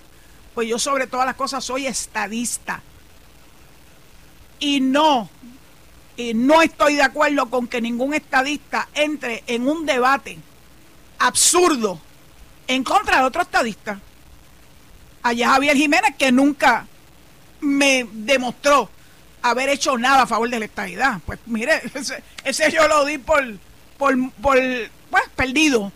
Pues 0.55 0.67
yo 0.67 0.79
sobre 0.79 1.07
todas 1.07 1.25
las 1.25 1.35
cosas 1.35 1.63
soy 1.63 1.85
estadista. 1.85 2.81
Y 4.59 4.79
no, 4.79 5.29
y 6.15 6.33
no 6.33 6.61
estoy 6.61 6.95
de 6.95 7.03
acuerdo 7.03 7.49
con 7.49 7.67
que 7.67 7.81
ningún 7.81 8.13
estadista 8.13 8.87
entre 8.93 9.43
en 9.47 9.67
un 9.67 9.85
debate 9.85 10.37
absurdo 11.19 11.99
en 12.67 12.83
contra 12.83 13.17
de 13.19 13.23
otro 13.23 13.41
estadista. 13.41 13.99
Allá 15.23 15.49
Javier 15.49 15.75
Jiménez 15.75 16.15
que 16.17 16.31
nunca 16.31 16.87
me 17.59 18.07
demostró 18.11 18.89
haber 19.41 19.69
hecho 19.69 19.97
nada 19.97 20.23
a 20.23 20.27
favor 20.27 20.49
de 20.49 20.59
la 20.59 20.65
estadidad. 20.65 21.19
Pues 21.25 21.39
mire, 21.47 21.81
ese, 22.43 22.71
yo 22.71 22.87
lo 22.87 23.05
di 23.05 23.17
por, 23.17 23.43
por, 23.97 24.15
por, 24.33 24.57
pues, 25.09 25.23
perdido. 25.35 25.91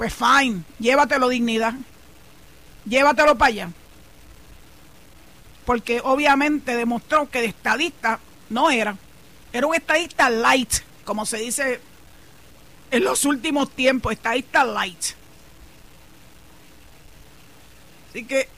Pues 0.00 0.14
fine, 0.14 0.62
llévatelo 0.78 1.28
dignidad. 1.28 1.74
Llévatelo 2.86 3.36
para 3.36 3.48
allá. 3.48 3.70
Porque 5.66 6.00
obviamente 6.02 6.74
demostró 6.74 7.28
que 7.28 7.42
de 7.42 7.48
estadista 7.48 8.18
no 8.48 8.70
era. 8.70 8.96
Era 9.52 9.66
un 9.66 9.74
estadista 9.74 10.30
light, 10.30 10.72
como 11.04 11.26
se 11.26 11.36
dice 11.36 11.82
en 12.90 13.04
los 13.04 13.26
últimos 13.26 13.72
tiempos, 13.72 14.12
estadista 14.12 14.64
light. 14.64 15.04
Así 18.08 18.24
que 18.24 18.48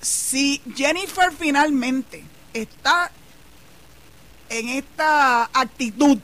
si 0.00 0.62
Jennifer 0.74 1.30
finalmente 1.30 2.24
está 2.54 3.12
en 4.48 4.70
esta 4.70 5.50
actitud 5.52 6.16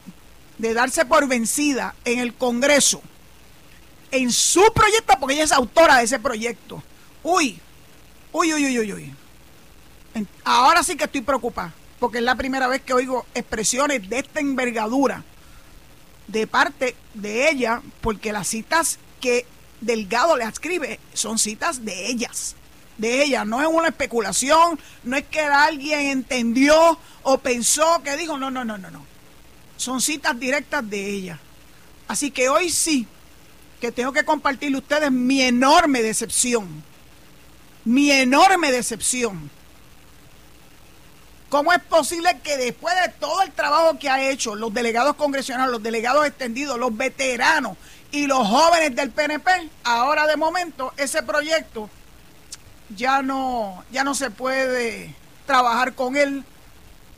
de 0.57 0.73
darse 0.73 1.05
por 1.05 1.29
vencida 1.29 1.95
en 2.07 2.21
el 2.21 2.33
Congreso, 2.33 3.03
en 4.13 4.31
su 4.31 4.63
proyecto, 4.73 5.15
porque 5.19 5.35
ella 5.35 5.45
es 5.45 5.53
autora 5.53 5.99
de 5.99 6.05
ese 6.05 6.21
proyecto. 6.21 6.83
Uy, 7.23 7.59
uy, 8.31 8.55
uy, 8.55 8.79
uy, 8.79 8.93
uy, 8.93 9.15
Ahora 10.45 10.83
sí 10.83 10.97
que 10.97 11.05
estoy 11.05 11.23
preocupada, 11.23 11.73
porque 11.99 12.19
es 12.19 12.25
la 12.25 12.37
primera 12.37 12.69
vez 12.69 12.83
que 12.83 12.93
oigo 12.93 13.27
expresiones 13.35 14.09
de 14.09 14.21
esta 14.21 14.41
envergadura 14.41 15.25
de 16.29 16.47
parte 16.47 16.95
de 17.15 17.49
ella, 17.51 17.83
porque 18.01 18.33
las 18.33 18.47
citas 18.47 18.99
que 19.21 19.47
Delgado 19.81 20.37
le 20.37 20.45
escribe 20.45 21.01
son 21.15 21.39
citas 21.39 21.85
de 21.85 22.07
ellas 22.09 22.55
de 22.99 23.23
ella. 23.23 23.45
No 23.45 23.61
es 23.61 23.69
una 23.69 23.89
especulación, 23.89 24.79
no 25.03 25.17
es 25.17 25.25
que 25.25 25.41
alguien 25.41 26.01
entendió 26.07 26.99
o 27.23 27.39
pensó 27.39 28.03
que 28.03 28.17
dijo, 28.17 28.39
no, 28.39 28.51
no, 28.51 28.65
no, 28.65 28.79
no, 28.79 28.91
no. 28.91 29.05
Son 29.77 30.01
citas 30.01 30.39
directas 30.39 30.89
de 30.89 31.11
ella. 31.11 31.39
Así 32.09 32.31
que 32.31 32.49
hoy 32.49 32.71
sí 32.71 33.07
que 33.83 33.91
tengo 33.91 34.13
que 34.13 34.25
compartirle 34.25 34.77
a 34.77 34.79
ustedes 34.79 35.11
mi 35.11 35.43
enorme 35.43 36.03
decepción. 36.03 36.85
Mi 37.85 38.13
enorme 38.13 38.71
decepción. 38.71 39.51
¿Cómo 41.49 41.73
es 41.73 41.83
posible 41.83 42.39
que 42.45 42.57
después 42.57 42.95
de 43.03 43.09
todo 43.19 43.43
el 43.43 43.51
trabajo 43.51 43.99
que 43.99 44.09
ha 44.09 44.31
hecho 44.31 44.55
los 44.55 44.73
delegados 44.73 45.17
congresionales, 45.17 45.73
los 45.73 45.83
delegados 45.83 46.25
extendidos, 46.25 46.79
los 46.79 46.97
veteranos 46.97 47.77
y 48.13 48.29
los 48.29 48.47
jóvenes 48.47 48.95
del 48.95 49.11
PNP, 49.11 49.51
ahora 49.83 50.29
de 50.29 50.37
momento 50.37 50.95
ese 50.97 51.25
proyecto 51.25 51.91
ya 52.97 53.21
no, 53.21 53.85
ya 53.91 54.05
no 54.05 54.15
se 54.15 54.31
puede 54.31 55.13
trabajar 55.45 55.95
con 55.95 56.17
él 56.17 56.45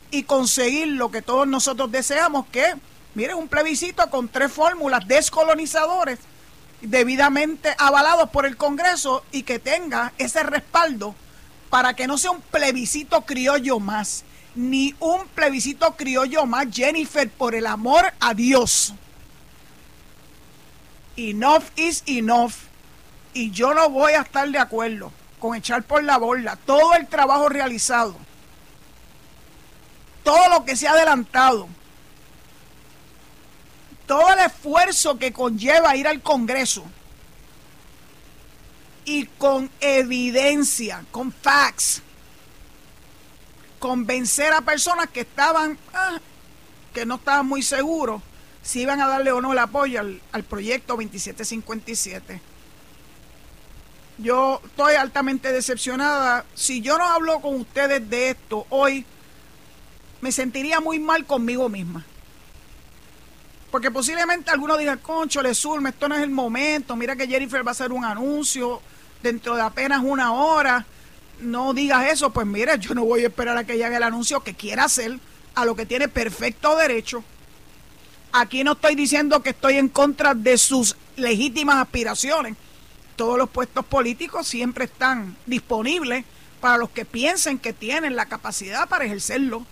y 0.09 0.23
conseguir 0.23 0.87
lo 0.87 1.11
que 1.11 1.21
todos 1.21 1.47
nosotros 1.47 1.91
deseamos, 1.91 2.47
que, 2.47 2.73
miren, 3.13 3.37
un 3.37 3.49
plebiscito 3.49 4.09
con 4.09 4.29
tres 4.29 4.51
fórmulas 4.51 5.07
descolonizadores 5.07 6.17
debidamente 6.85 7.75
avalados 7.77 8.29
por 8.29 8.45
el 8.45 8.57
Congreso 8.57 9.23
y 9.31 9.43
que 9.43 9.59
tenga 9.59 10.13
ese 10.17 10.43
respaldo 10.43 11.15
para 11.69 11.93
que 11.93 12.07
no 12.07 12.17
sea 12.17 12.31
un 12.31 12.41
plebiscito 12.41 13.21
criollo 13.21 13.79
más, 13.79 14.23
ni 14.55 14.95
un 14.99 15.27
plebiscito 15.27 15.95
criollo 15.95 16.45
más, 16.45 16.67
Jennifer, 16.71 17.29
por 17.29 17.55
el 17.55 17.67
amor 17.67 18.13
a 18.19 18.33
Dios. 18.33 18.93
Enough 21.17 21.63
is 21.75 22.03
enough. 22.05 22.53
Y 23.33 23.51
yo 23.51 23.73
no 23.73 23.89
voy 23.89 24.13
a 24.13 24.21
estar 24.21 24.49
de 24.49 24.59
acuerdo 24.59 25.11
con 25.39 25.55
echar 25.55 25.83
por 25.83 26.03
la 26.03 26.17
borda 26.17 26.57
todo 26.65 26.93
el 26.95 27.07
trabajo 27.07 27.49
realizado, 27.49 28.15
todo 30.23 30.49
lo 30.49 30.65
que 30.65 30.75
se 30.75 30.87
ha 30.87 30.91
adelantado, 30.91 31.67
todo 34.07 34.33
el 34.33 34.39
esfuerzo 34.39 35.17
que 35.17 35.33
conlleva 35.33 35.95
ir 35.95 36.07
al 36.07 36.21
Congreso 36.21 36.85
y 39.05 39.25
con 39.25 39.69
evidencia, 39.79 41.05
con 41.11 41.31
facts, 41.31 42.01
convencer 43.79 44.53
a 44.53 44.61
personas 44.61 45.09
que 45.09 45.21
estaban, 45.21 45.77
ah, 45.93 46.19
que 46.93 47.05
no 47.05 47.15
estaban 47.15 47.45
muy 47.45 47.61
seguros 47.61 48.21
si 48.63 48.81
iban 48.81 48.99
a 49.01 49.07
darle 49.07 49.31
o 49.31 49.41
no 49.41 49.53
el 49.53 49.59
apoyo 49.59 49.99
al, 49.99 50.21
al 50.31 50.43
proyecto 50.43 50.93
2757 50.93 52.41
yo 54.17 54.61
estoy 54.65 54.95
altamente 54.95 55.51
decepcionada. 55.51 56.45
Si 56.53 56.81
yo 56.81 56.97
no 56.97 57.05
hablo 57.05 57.41
con 57.41 57.55
ustedes 57.55 58.09
de 58.09 58.29
esto 58.29 58.65
hoy, 58.69 59.05
me 60.21 60.31
sentiría 60.31 60.79
muy 60.79 60.99
mal 60.99 61.25
conmigo 61.25 61.69
misma. 61.69 62.05
Porque 63.75 63.91
posiblemente 63.91 64.51
algunos 64.51 64.79
digan, 64.79 64.99
concho, 64.99 65.41
le 65.41 65.53
surme, 65.53 65.89
esto 65.89 66.07
no 66.07 66.15
es 66.15 66.21
el 66.21 66.29
momento. 66.29 66.95
Mira 66.95 67.17
que 67.17 67.27
Jennifer 67.27 67.61
va 67.61 67.71
a 67.71 67.73
hacer 67.73 67.91
un 67.91 68.05
anuncio 68.05 68.81
dentro 69.21 69.53
de 69.53 69.63
apenas 69.63 70.01
una 70.01 70.31
hora. 70.31 70.85
No 71.41 71.73
digas 71.73 72.09
eso, 72.09 72.29
pues 72.29 72.47
mira, 72.47 72.77
yo 72.77 72.95
no 72.95 73.03
voy 73.03 73.25
a 73.25 73.27
esperar 73.27 73.57
a 73.57 73.65
que 73.65 73.73
llegue 73.75 73.97
el 73.97 74.03
anuncio 74.03 74.41
que 74.41 74.53
quiera 74.53 74.85
hacer, 74.85 75.19
a 75.55 75.65
lo 75.65 75.75
que 75.75 75.85
tiene 75.85 76.07
perfecto 76.07 76.77
derecho. 76.77 77.21
Aquí 78.31 78.63
no 78.63 78.71
estoy 78.71 78.95
diciendo 78.95 79.43
que 79.43 79.49
estoy 79.49 79.75
en 79.75 79.89
contra 79.89 80.33
de 80.33 80.57
sus 80.57 80.95
legítimas 81.17 81.75
aspiraciones 81.75 82.55
todos 83.17 83.37
los 83.37 83.49
puestos 83.49 83.83
políticos 83.85 84.47
siempre 84.47 84.85
están 84.85 85.35
disponibles 85.45 86.23
para 86.61 86.77
los 86.77 86.91
que 86.91 87.03
piensen 87.03 87.59
que 87.59 87.73
tienen 87.73 88.15
la 88.15 88.27
capacidad 88.27 88.87
para 88.87 89.03
ejercerlo. 89.03 89.65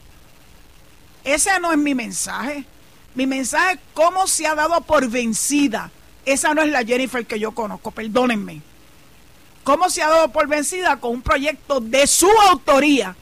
Ese 1.24 1.58
no 1.62 1.72
es 1.72 1.78
mi 1.78 1.96
mensaje. 1.96 2.66
Mi 3.16 3.28
mensaje 3.28 3.74
es 3.74 3.80
cómo 3.94 4.28
se 4.28 4.48
ha 4.48 4.56
dado 4.56 4.82
por 4.82 5.08
vencida. 5.08 5.92
Esa 6.26 6.54
no 6.54 6.62
es 6.62 6.70
la 6.70 6.84
Jennifer 6.84 7.26
que 7.26 7.40
yo 7.40 7.52
conozco, 7.52 7.92
perdónenme. 7.92 8.62
¿Cómo 9.64 9.90
se 9.90 10.02
ha 10.02 10.10
dado 10.10 10.32
por 10.32 10.48
vencida 10.48 11.00
con 11.00 11.12
un 11.12 11.22
proyecto 11.22 11.80
de 11.80 12.08
su 12.08 12.30
autoría 12.50 13.16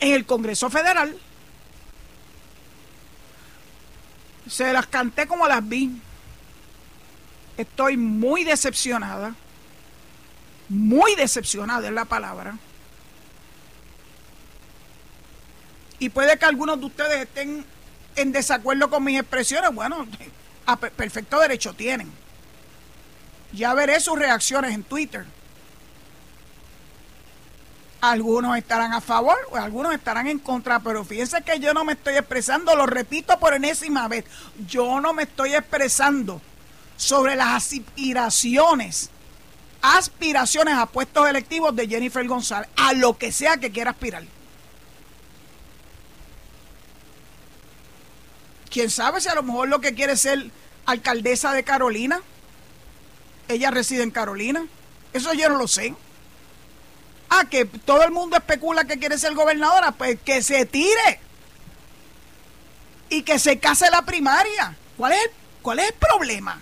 en 0.00 0.12
el 0.12 0.26
Congreso 0.26 0.68
Federal? 0.68 1.16
Se 4.48 4.72
las 4.72 4.86
canté 4.86 5.26
como 5.26 5.48
las 5.48 5.66
vi. 5.66 5.90
Estoy 7.56 7.96
muy 7.96 8.44
decepcionada. 8.44 9.34
Muy 10.68 11.14
decepcionada 11.14 11.86
es 11.86 11.94
la 11.94 12.04
palabra. 12.04 12.58
Y 15.98 16.08
puede 16.10 16.36
que 16.38 16.44
algunos 16.44 16.80
de 16.80 16.86
ustedes 16.86 17.22
estén 17.22 17.64
en 18.16 18.32
desacuerdo 18.32 18.90
con 18.90 19.04
mis 19.04 19.18
expresiones. 19.18 19.74
Bueno, 19.74 20.06
a 20.66 20.76
perfecto 20.76 21.38
derecho 21.40 21.72
tienen. 21.74 22.10
Ya 23.52 23.74
veré 23.74 24.00
sus 24.00 24.18
reacciones 24.18 24.74
en 24.74 24.82
Twitter. 24.82 25.24
Algunos 28.00 28.58
estarán 28.58 28.92
a 28.92 29.00
favor 29.00 29.36
o 29.50 29.56
algunos 29.56 29.94
estarán 29.94 30.26
en 30.26 30.38
contra, 30.38 30.80
pero 30.80 31.04
fíjense 31.04 31.42
que 31.42 31.58
yo 31.58 31.72
no 31.72 31.84
me 31.84 31.94
estoy 31.94 32.16
expresando, 32.16 32.76
lo 32.76 32.84
repito 32.84 33.38
por 33.38 33.54
enésima 33.54 34.08
vez, 34.08 34.26
yo 34.66 35.00
no 35.00 35.14
me 35.14 35.22
estoy 35.22 35.54
expresando 35.54 36.42
sobre 36.96 37.34
las 37.34 37.48
aspiraciones 37.48 39.10
aspiraciones 39.84 40.74
a 40.74 40.86
puestos 40.86 41.28
electivos 41.28 41.76
de 41.76 41.86
Jennifer 41.86 42.26
González, 42.26 42.70
a 42.76 42.94
lo 42.94 43.18
que 43.18 43.30
sea 43.30 43.58
que 43.58 43.70
quiera 43.70 43.90
aspirar. 43.90 44.22
Quién 48.74 48.90
sabe 48.90 49.20
si 49.20 49.28
a 49.28 49.36
lo 49.36 49.44
mejor 49.44 49.68
lo 49.68 49.80
que 49.80 49.94
quiere 49.94 50.14
es 50.14 50.22
ser 50.22 50.50
alcaldesa 50.84 51.52
de 51.52 51.62
Carolina. 51.62 52.20
Ella 53.46 53.70
reside 53.70 54.02
en 54.02 54.10
Carolina. 54.10 54.66
Eso 55.12 55.32
yo 55.32 55.48
no 55.48 55.58
lo 55.58 55.68
sé. 55.68 55.94
Ah, 57.30 57.44
que 57.48 57.66
todo 57.66 58.02
el 58.02 58.10
mundo 58.10 58.36
especula 58.36 58.84
que 58.84 58.98
quiere 58.98 59.16
ser 59.16 59.32
gobernadora, 59.34 59.92
pues 59.92 60.18
que 60.24 60.42
se 60.42 60.66
tire. 60.66 61.20
Y 63.10 63.22
que 63.22 63.38
se 63.38 63.60
case 63.60 63.88
la 63.92 64.02
primaria. 64.02 64.76
¿Cuál 64.96 65.12
es, 65.12 65.30
cuál 65.62 65.78
es 65.78 65.90
el 65.90 65.94
problema? 65.94 66.60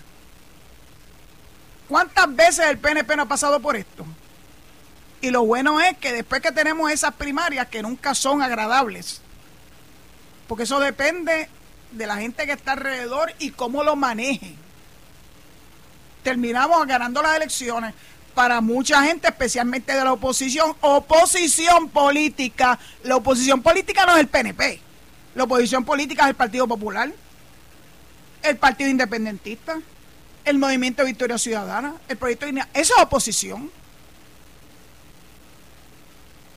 ¿Cuántas 1.87 2.35
veces 2.35 2.67
el 2.67 2.77
PNP 2.77 3.15
no 3.15 3.23
ha 3.23 3.27
pasado 3.27 3.59
por 3.59 3.75
esto? 3.75 4.05
Y 5.19 5.31
lo 5.31 5.45
bueno 5.45 5.81
es 5.81 5.97
que 5.97 6.13
después 6.13 6.43
que 6.43 6.51
tenemos 6.51 6.91
esas 6.91 7.15
primarias 7.15 7.69
que 7.69 7.81
nunca 7.81 8.13
son 8.13 8.43
agradables, 8.43 9.19
porque 10.47 10.65
eso 10.65 10.79
depende 10.79 11.49
de 11.93 12.07
la 12.07 12.17
gente 12.17 12.45
que 12.45 12.53
está 12.53 12.73
alrededor 12.73 13.33
y 13.39 13.51
cómo 13.51 13.83
lo 13.83 13.95
maneje. 13.95 14.55
Terminamos 16.23 16.85
ganando 16.87 17.21
las 17.21 17.35
elecciones 17.35 17.93
para 18.33 18.61
mucha 18.61 19.03
gente, 19.03 19.27
especialmente 19.27 19.93
de 19.93 20.03
la 20.03 20.13
oposición, 20.13 20.75
oposición 20.81 21.89
política. 21.89 22.79
La 23.03 23.17
oposición 23.17 23.61
política 23.61 24.05
no 24.05 24.13
es 24.15 24.21
el 24.21 24.27
PNP. 24.27 24.81
La 25.35 25.43
oposición 25.43 25.83
política 25.83 26.23
es 26.23 26.29
el 26.29 26.35
Partido 26.35 26.67
Popular, 26.67 27.11
el 28.43 28.57
Partido 28.57 28.89
Independentista, 28.89 29.79
el 30.45 30.57
Movimiento 30.57 31.03
Victoria 31.05 31.37
Ciudadana, 31.37 31.95
el 32.07 32.17
Proyecto 32.17 32.45
Eso 32.45 32.65
es 32.73 33.03
oposición. 33.03 33.71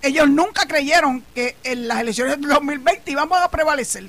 Ellos 0.02 0.28
nunca 0.28 0.66
creyeron 0.66 1.24
que 1.34 1.56
en 1.64 1.88
las 1.88 2.00
elecciones 2.00 2.40
de 2.40 2.46
2020 2.46 3.10
íbamos 3.10 3.38
a 3.40 3.50
prevalecer. 3.50 4.04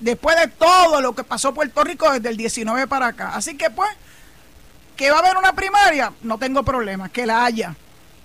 Después 0.00 0.36
de 0.36 0.48
todo 0.48 1.00
lo 1.00 1.14
que 1.14 1.24
pasó 1.24 1.52
Puerto 1.52 1.82
Rico 1.82 2.10
desde 2.12 2.28
el 2.28 2.36
19 2.36 2.86
para 2.86 3.08
acá. 3.08 3.34
Así 3.34 3.56
que 3.56 3.70
pues, 3.70 3.90
que 4.96 5.10
va 5.10 5.16
a 5.16 5.20
haber 5.20 5.36
una 5.36 5.52
primaria, 5.52 6.12
no 6.22 6.38
tengo 6.38 6.62
problema, 6.62 7.08
que 7.08 7.26
la 7.26 7.44
haya. 7.44 7.74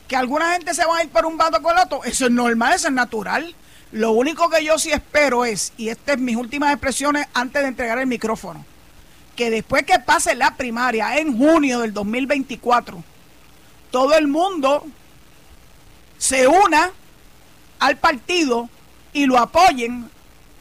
Que 0.08 0.16
alguna 0.16 0.54
gente 0.54 0.74
se 0.74 0.86
va 0.86 0.98
a 0.98 1.04
ir 1.04 1.10
por 1.10 1.26
un 1.26 1.38
bando 1.38 1.62
con 1.62 1.76
el 1.78 1.84
otro, 1.84 2.04
eso 2.04 2.26
es 2.26 2.32
normal, 2.32 2.74
eso 2.74 2.88
es 2.88 2.94
natural. 2.94 3.56
Lo 3.92 4.12
único 4.12 4.50
que 4.50 4.64
yo 4.66 4.80
sí 4.80 4.92
espero 4.92 5.46
es, 5.46 5.72
y 5.78 5.90
estas 5.90 6.16
es 6.16 6.22
mis 6.22 6.36
últimas 6.36 6.72
expresiones 6.74 7.28
antes 7.34 7.62
de 7.62 7.68
entregar 7.68 8.00
el 8.00 8.08
micrófono, 8.08 8.66
que 9.36 9.52
después 9.52 9.84
que 9.84 10.00
pase 10.00 10.36
la 10.36 10.56
primaria 10.56 11.18
en 11.18 11.38
junio 11.38 11.80
del 11.82 11.94
2024, 11.94 13.04
todo 13.92 14.16
el 14.16 14.28
mundo 14.28 14.84
se 16.18 16.48
una 16.48 16.92
al 17.78 17.98
partido 17.98 18.68
y 19.14 19.28
lo 19.28 19.38
apoyen, 19.38 20.10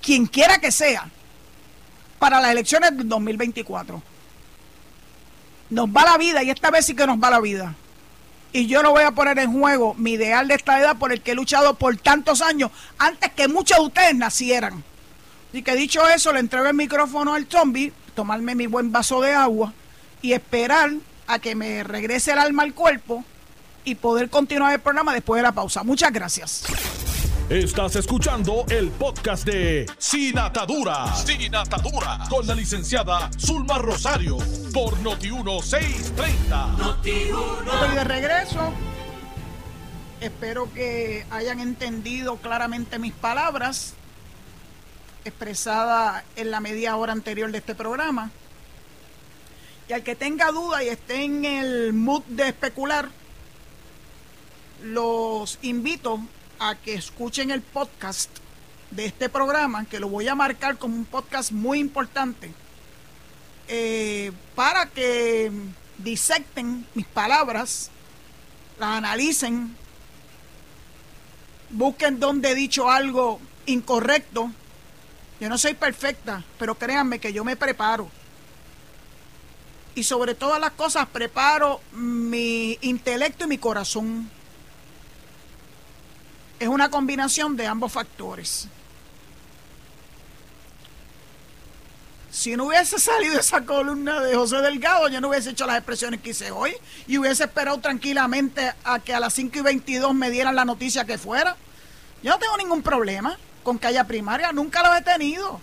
quien 0.03 0.27
quiera 0.27 0.59
que 0.59 0.71
sea, 0.71 1.09
para 2.19 2.41
las 2.41 2.53
elecciones 2.53 2.97
del 2.97 3.09
2024. 3.09 4.03
Nos 5.71 5.89
va 5.89 6.05
la 6.05 6.19
vida 6.19 6.43
y 6.43 6.51
esta 6.51 6.71
vez 6.71 6.85
sí 6.85 6.95
que 6.95 7.07
nos 7.07 7.19
va 7.19 7.31
la 7.31 7.41
vida. 7.41 7.75
Y 8.53 8.67
yo 8.67 8.83
no 8.83 8.91
voy 8.91 9.05
a 9.05 9.13
poner 9.13 9.39
en 9.39 9.53
juego 9.59 9.95
mi 9.95 10.13
ideal 10.13 10.47
de 10.47 10.55
esta 10.55 10.79
edad 10.79 10.97
por 10.97 11.13
el 11.13 11.23
que 11.23 11.31
he 11.31 11.35
luchado 11.35 11.75
por 11.75 11.97
tantos 11.97 12.43
años, 12.43 12.71
antes 12.99 13.33
que 13.33 13.49
muchos 13.49 13.79
de 13.79 13.85
ustedes 13.85 14.15
nacieran. 14.15 14.85
Y 15.55 15.63
que 15.63 15.75
dicho 15.75 16.07
eso, 16.07 16.33
le 16.33 16.41
entrego 16.41 16.67
el 16.67 16.75
micrófono 16.75 17.35
al 17.35 17.47
zombie 17.47 17.93
tomarme 18.15 18.55
mi 18.55 18.67
buen 18.67 18.93
vaso 18.93 19.21
de 19.21 19.33
agua 19.33 19.73
y 20.21 20.33
esperar 20.33 20.91
a 21.27 21.39
que 21.39 21.55
me 21.55 21.83
regrese 21.83 22.33
el 22.33 22.39
alma 22.39 22.63
al 22.63 22.75
cuerpo 22.75 23.25
y 23.85 23.95
poder 23.95 24.31
continuar 24.31 24.75
el 24.75 24.81
programa 24.81 25.13
después 25.15 25.39
de 25.39 25.43
la 25.43 25.53
pausa. 25.53 25.83
Muchas 25.83 26.13
gracias. 26.13 26.65
Estás 27.51 27.97
escuchando 27.97 28.65
el 28.71 28.91
podcast 28.91 29.45
de 29.45 29.87
Sin 29.99 30.39
Atadura. 30.39 31.15
Sin 31.17 31.55
Atadura. 31.55 32.21
Con 32.31 32.47
la 32.47 32.55
licenciada 32.55 33.31
Zulma 33.39 33.79
Rosario. 33.79 34.39
Por 34.73 34.95
Noti1630. 34.99 36.79
Noti 36.79 37.11
Estoy 37.11 37.95
de 37.95 38.05
regreso. 38.05 38.73
Espero 40.21 40.73
que 40.73 41.27
hayan 41.31 41.61
entendido 41.61 42.37
claramente 42.37 42.99
mis 42.99 43.13
palabras 43.13 43.95
expresada 45.25 46.25
en 46.37 46.51
la 46.51 46.61
media 46.61 46.97
hora 46.97 47.13
anterior 47.13 47.51
de 47.51 47.59
este 47.59 47.75
programa. 47.75 48.31
Y 49.89 49.93
al 49.93 50.03
que 50.03 50.15
tenga 50.15 50.53
duda 50.53 50.83
y 50.85 50.89
esté 50.89 51.25
en 51.25 51.45
el 51.45 51.93
mood 51.93 52.23
de 52.29 52.49
especular, 52.49 53.11
los 54.83 55.59
invito 55.63 56.21
a 56.69 56.75
que 56.77 56.95
escuchen 56.95 57.51
el 57.51 57.63
podcast 57.63 58.31
de 58.91 59.07
este 59.07 59.29
programa, 59.29 59.85
que 59.85 60.01
lo 60.01 60.09
voy 60.09 60.29
a 60.29 60.35
marcar 60.35 60.79
como 60.79 60.97
un 60.97 61.05
podcast 61.05 61.53
muy 61.53 61.79
importante, 61.79 62.53
eh, 63.69 64.33
para 64.55 64.87
que 64.87 65.51
disecten 65.99 66.87
mis 66.95 67.07
palabras, 67.07 67.91
las 68.79 68.97
analicen, 68.97 69.77
busquen 71.71 72.21
donde 72.21 72.51
he 72.51 72.55
dicho 72.55 72.91
algo 72.91 73.41
incorrecto 73.67 74.51
yo 75.43 75.49
no 75.49 75.59
soy 75.59 75.75
perfecta, 75.75 76.45
pero 76.57 76.77
créanme 76.77 77.19
que 77.19 77.33
yo 77.33 77.43
me 77.43 77.57
preparo. 77.57 78.09
Y 79.97 80.05
sobre 80.05 80.37
todas 80.37 80.61
las 80.61 80.71
cosas 80.71 81.09
preparo 81.09 81.81
mi 81.95 82.79
intelecto 82.81 83.47
y 83.47 83.49
mi 83.49 83.59
corazón. 83.59 84.31
Es 86.63 86.69
una 86.69 86.91
combinación 86.91 87.57
de 87.57 87.67
ambos 87.67 87.91
factores. 87.91 88.69
Si 92.31 92.55
no 92.55 92.67
hubiese 92.67 93.01
salido 93.01 93.41
esa 93.41 93.63
columna 93.63 94.21
de 94.21 94.37
José 94.37 94.59
Delgado, 94.59 95.09
yo 95.09 95.21
no 95.21 95.31
hubiese 95.31 95.51
hecho 95.51 95.67
las 95.67 95.79
expresiones 95.79 96.21
que 96.21 96.31
hice 96.31 96.53
hoy 96.53 96.73
y 97.09 97.19
hubiese 97.19 97.43
esperado 97.43 97.81
tranquilamente 97.81 98.75
a 98.85 99.01
que 99.01 99.13
a 99.13 99.19
las 99.19 99.35
5 99.35 99.59
y 99.59 99.63
22 99.63 100.15
me 100.15 100.31
dieran 100.31 100.55
la 100.55 100.65
noticia 100.65 101.05
que 101.05 101.19
fuera. 101.19 101.57
Yo 102.23 102.31
no 102.31 102.39
tengo 102.39 102.57
ningún 102.57 102.81
problema 102.81 103.37
con 103.65 103.77
que 103.77 103.89
haya 103.89 104.05
primaria, 104.05 104.53
nunca 104.53 104.85
lo 104.85 104.95
he 104.95 105.03
tenido. 105.03 105.61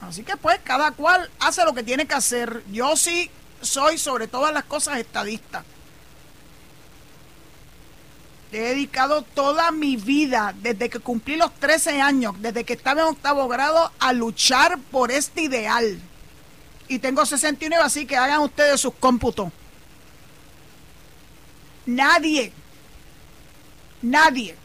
Así 0.00 0.22
que 0.22 0.36
pues 0.36 0.60
cada 0.62 0.92
cual 0.92 1.28
hace 1.40 1.64
lo 1.64 1.74
que 1.74 1.82
tiene 1.82 2.06
que 2.06 2.14
hacer. 2.14 2.62
Yo 2.70 2.94
sí 2.94 3.32
soy 3.60 3.98
sobre 3.98 4.28
todas 4.28 4.54
las 4.54 4.62
cosas 4.62 4.98
estadista. 4.98 5.64
He 8.52 8.58
dedicado 8.58 9.22
toda 9.22 9.70
mi 9.70 9.96
vida, 9.96 10.54
desde 10.60 10.88
que 10.88 10.98
cumplí 10.98 11.36
los 11.36 11.54
13 11.54 12.00
años, 12.00 12.34
desde 12.40 12.64
que 12.64 12.72
estaba 12.72 13.02
en 13.02 13.08
octavo 13.08 13.46
grado, 13.46 13.92
a 14.00 14.12
luchar 14.12 14.78
por 14.90 15.12
este 15.12 15.42
ideal. 15.42 16.00
Y 16.88 16.98
tengo 16.98 17.24
69, 17.24 17.84
así 17.84 18.06
que 18.06 18.16
hagan 18.16 18.40
ustedes 18.40 18.80
sus 18.80 18.94
cómputos. 18.94 19.52
Nadie, 21.86 22.52
nadie 24.02 24.56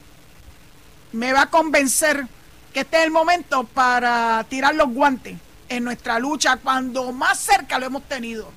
me 1.11 1.31
va 1.31 1.43
a 1.43 1.49
convencer 1.49 2.27
que 2.73 2.81
este 2.81 2.97
es 2.97 3.03
el 3.03 3.11
momento 3.11 3.63
para 3.63 4.43
tirar 4.49 4.75
los 4.75 4.89
guantes 4.89 5.37
en 5.69 5.83
nuestra 5.83 6.19
lucha 6.19 6.57
cuando 6.57 7.11
más 7.11 7.39
cerca 7.39 7.79
lo 7.79 7.85
hemos 7.85 8.03
tenido. 8.03 8.51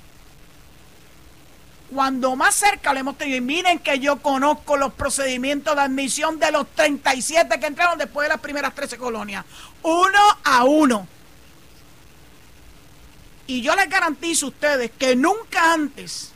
Cuando 1.93 2.35
más 2.35 2.55
cerca 2.55 2.93
lo 2.93 2.99
hemos 2.99 3.17
tenido. 3.17 3.37
Y 3.37 3.41
miren 3.41 3.79
que 3.79 3.99
yo 3.99 4.21
conozco 4.21 4.77
los 4.77 4.93
procedimientos 4.93 5.75
de 5.75 5.81
admisión 5.81 6.39
de 6.39 6.51
los 6.51 6.67
37 6.75 7.59
que 7.59 7.65
entraron 7.65 7.97
después 7.97 8.25
de 8.25 8.29
las 8.29 8.41
primeras 8.41 8.75
13 8.75 8.97
colonias. 8.97 9.45
Uno 9.81 10.19
a 10.43 10.63
uno. 10.65 11.07
Y 13.47 13.61
yo 13.61 13.75
les 13.75 13.89
garantizo 13.89 14.45
a 14.45 14.49
ustedes 14.49 14.91
que 14.91 15.15
nunca 15.15 15.73
antes, 15.73 16.31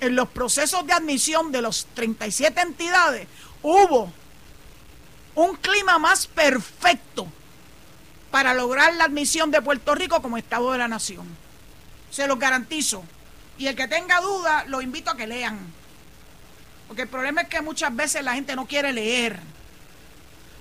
en 0.00 0.16
los 0.16 0.28
procesos 0.28 0.84
de 0.84 0.92
admisión 0.92 1.52
de 1.52 1.62
los 1.62 1.86
37 1.94 2.60
entidades, 2.60 3.28
hubo 3.62 4.12
un 5.36 5.56
clima 5.56 5.98
más 6.00 6.26
perfecto 6.26 7.28
para 8.32 8.52
lograr 8.52 8.94
la 8.94 9.04
admisión 9.04 9.52
de 9.52 9.62
Puerto 9.62 9.94
Rico 9.94 10.20
como 10.20 10.36
Estado 10.36 10.72
de 10.72 10.78
la 10.78 10.88
Nación. 10.88 11.24
Se 12.10 12.26
lo 12.26 12.36
garantizo. 12.36 13.04
Y 13.58 13.66
el 13.66 13.76
que 13.76 13.88
tenga 13.88 14.20
duda, 14.20 14.64
lo 14.66 14.82
invito 14.82 15.10
a 15.10 15.16
que 15.16 15.26
lean. 15.26 15.58
Porque 16.88 17.02
el 17.02 17.08
problema 17.08 17.42
es 17.42 17.48
que 17.48 17.60
muchas 17.60 17.94
veces 17.94 18.22
la 18.22 18.34
gente 18.34 18.56
no 18.56 18.66
quiere 18.66 18.92
leer. 18.92 19.38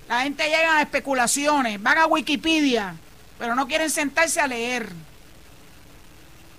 La 0.08 0.22
gente 0.22 0.44
llega 0.44 0.78
a 0.78 0.82
especulaciones, 0.82 1.82
van 1.82 1.98
a 1.98 2.06
Wikipedia, 2.06 2.96
pero 3.40 3.56
no 3.56 3.68
quieren 3.68 3.90
sentarse 3.90 4.40
a 4.40 4.48
leer. 4.48 4.90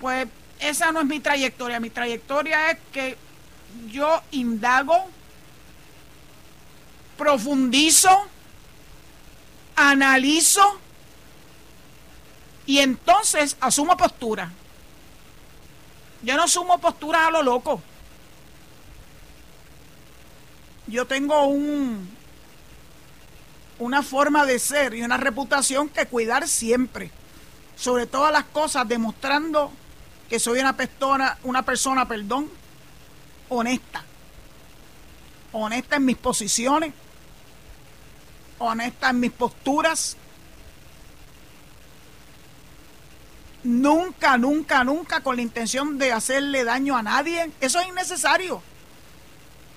Pues 0.00 0.26
esa 0.60 0.92
no 0.92 1.00
es 1.00 1.06
mi 1.06 1.20
trayectoria. 1.20 1.80
Mi 1.80 1.90
trayectoria 1.90 2.70
es 2.70 2.78
que 2.92 3.16
yo 3.88 4.22
indago, 4.30 5.08
profundizo, 7.16 8.10
analizo 9.76 10.80
y 12.66 12.78
entonces 12.78 13.56
asumo 13.60 13.96
postura. 13.96 14.50
Yo 16.24 16.36
no 16.36 16.48
sumo 16.48 16.78
posturas 16.78 17.28
a 17.28 17.30
lo 17.30 17.42
loco. 17.42 17.82
Yo 20.86 21.06
tengo 21.06 21.44
un 21.46 22.14
una 23.78 24.02
forma 24.02 24.46
de 24.46 24.58
ser 24.58 24.94
y 24.94 25.02
una 25.02 25.16
reputación 25.16 25.88
que 25.88 26.06
cuidar 26.06 26.48
siempre. 26.48 27.10
Sobre 27.76 28.06
todas 28.06 28.32
las 28.32 28.44
cosas, 28.44 28.86
demostrando 28.88 29.72
que 30.28 30.38
soy 30.38 30.60
una 30.60 30.76
persona, 30.76 31.38
una 31.42 31.62
persona, 31.62 32.06
perdón, 32.06 32.48
honesta. 33.48 34.04
Honesta 35.52 35.96
en 35.96 36.04
mis 36.04 36.16
posiciones, 36.16 36.94
honesta 38.58 39.10
en 39.10 39.20
mis 39.20 39.32
posturas. 39.32 40.16
Nunca, 43.64 44.36
nunca, 44.36 44.84
nunca 44.84 45.20
con 45.22 45.36
la 45.36 45.42
intención 45.42 45.98
de 45.98 46.12
hacerle 46.12 46.64
daño 46.64 46.96
a 46.96 47.02
nadie. 47.02 47.50
Eso 47.60 47.80
es 47.80 47.88
innecesario. 47.88 48.62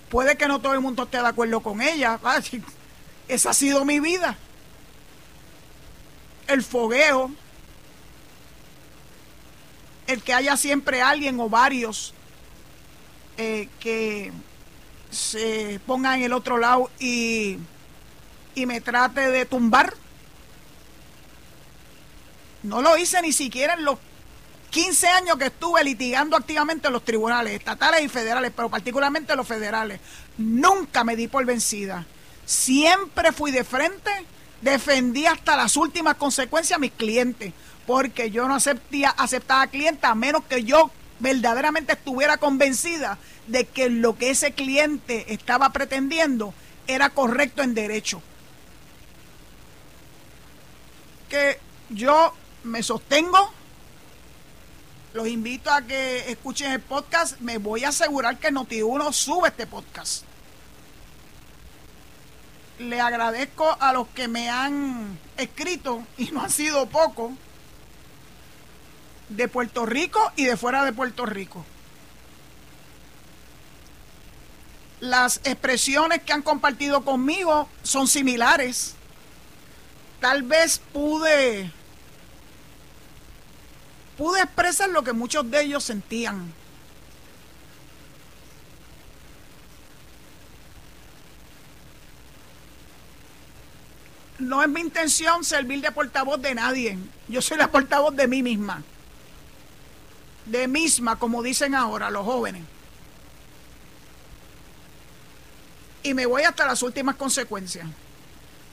Puede 0.10 0.38
que 0.38 0.48
no 0.48 0.60
todo 0.60 0.74
el 0.74 0.82
mundo 0.82 1.04
esté 1.04 1.18
de 1.18 1.28
acuerdo 1.28 1.62
con 1.62 1.82
ella. 1.82 2.20
Esa 3.30 3.50
ha 3.50 3.54
sido 3.54 3.86
mi 3.86 4.02
vida. 4.02 4.38
El 6.48 6.64
fogueo. 6.64 7.32
El 10.06 10.22
que 10.22 10.34
haya 10.34 10.58
siempre 10.58 11.02
alguien 11.02 11.40
o 11.40 11.50
varios 11.50 12.14
eh, 13.38 13.70
que 13.80 14.32
se 15.12 15.80
pongan 15.86 16.20
en 16.20 16.24
el 16.24 16.34
otro 16.34 16.58
lado 16.58 16.90
y, 17.00 17.58
y 18.54 18.66
me 18.66 18.82
trate 18.82 19.32
de 19.32 19.46
tumbar. 19.46 19.94
No 22.64 22.82
lo 22.82 22.98
hice 22.98 23.22
ni 23.22 23.32
siquiera 23.32 23.74
en 23.74 23.86
los 23.86 23.98
15 24.70 25.08
años 25.08 25.38
que 25.38 25.46
estuve 25.46 25.84
litigando 25.84 26.36
activamente 26.36 26.88
en 26.88 26.94
los 26.94 27.04
tribunales 27.04 27.54
estatales 27.54 28.02
y 28.02 28.10
federales, 28.10 28.52
pero 28.56 28.70
particularmente 28.70 29.36
los 29.36 29.48
federales. 29.48 30.00
Nunca 30.38 31.04
me 31.04 31.16
di 31.16 31.28
por 31.28 31.46
vencida. 31.46 32.06
Siempre 32.46 33.32
fui 33.32 33.52
de 33.52 33.64
frente, 33.64 34.12
defendí 34.62 35.26
hasta 35.26 35.56
las 35.56 35.78
últimas 35.78 36.16
consecuencias 36.16 36.78
a 36.78 36.80
mis 36.80 36.92
clientes, 36.92 37.54
porque 37.86 38.32
yo 38.32 38.48
no 38.48 38.56
aceptía, 38.56 39.10
aceptaba 39.10 39.68
clientes 39.68 40.04
a 40.04 40.16
menos 40.16 40.44
que 40.46 40.64
yo 40.64 40.92
verdaderamente 41.20 41.94
estuviera 41.94 42.38
convencida 42.38 43.18
de 43.48 43.66
que 43.66 43.90
lo 43.90 44.18
que 44.18 44.30
ese 44.30 44.52
cliente 44.52 45.34
estaba 45.34 45.72
pretendiendo 45.72 46.54
era 46.88 47.10
correcto 47.10 47.64
en 47.64 47.74
derecho. 47.74 48.22
Que 51.30 51.60
yo 51.90 52.34
me 52.68 52.84
sostengo, 52.84 53.52
los 55.14 55.28
invito 55.28 55.72
a 55.72 55.82
que 55.82 56.30
escuchen 56.32 56.72
el 56.72 56.82
podcast, 56.82 57.40
me 57.40 57.58
voy 57.58 57.84
a 57.84 57.90
asegurar 57.90 58.38
que 58.38 58.52
Noti1 58.52 59.12
sube 59.14 59.50
este 59.50 59.66
podcast. 59.66 60.24
Le 62.80 63.02
agradezco 63.02 63.76
a 63.80 63.94
los 63.94 64.08
que 64.10 64.28
me 64.28 64.50
han 64.50 65.18
escrito, 65.38 66.04
y 66.18 66.26
no 66.26 66.42
han 66.42 66.52
sido 66.52 66.86
pocos, 66.88 67.32
de 69.30 69.48
Puerto 69.48 69.86
Rico 69.86 70.32
y 70.36 70.46
de 70.46 70.56
fuera 70.56 70.86
de 70.86 70.94
Puerto 70.94 71.26
Rico. 71.26 71.66
Las 75.00 75.38
expresiones 75.44 76.22
que 76.24 76.34
han 76.34 76.42
compartido 76.42 77.04
conmigo 77.04 77.68
son 77.84 78.08
similares. 78.08 78.96
Tal 80.20 80.44
vez 80.44 80.82
pude 80.92 81.72
pude 84.18 84.42
expresar 84.42 84.90
lo 84.90 85.04
que 85.04 85.14
muchos 85.14 85.50
de 85.50 85.62
ellos 85.62 85.84
sentían. 85.84 86.52
No 94.40 94.62
es 94.62 94.70
mi 94.70 94.82
intención 94.82 95.44
servir 95.44 95.82
de 95.82 95.92
portavoz 95.92 96.42
de 96.42 96.54
nadie. 96.54 96.98
Yo 97.28 97.42
soy 97.42 97.58
la 97.58 97.72
portavoz 97.72 98.16
de 98.16 98.28
mí 98.28 98.44
misma. 98.44 98.84
De 100.46 100.68
misma, 100.68 101.18
como 101.18 101.42
dicen 101.42 101.76
ahora 101.76 102.10
los 102.10 102.24
jóvenes. 102.24 102.64
Y 106.04 106.14
me 106.14 106.26
voy 106.26 106.44
hasta 106.44 106.66
las 106.66 106.82
últimas 106.84 107.16
consecuencias. 107.16 107.88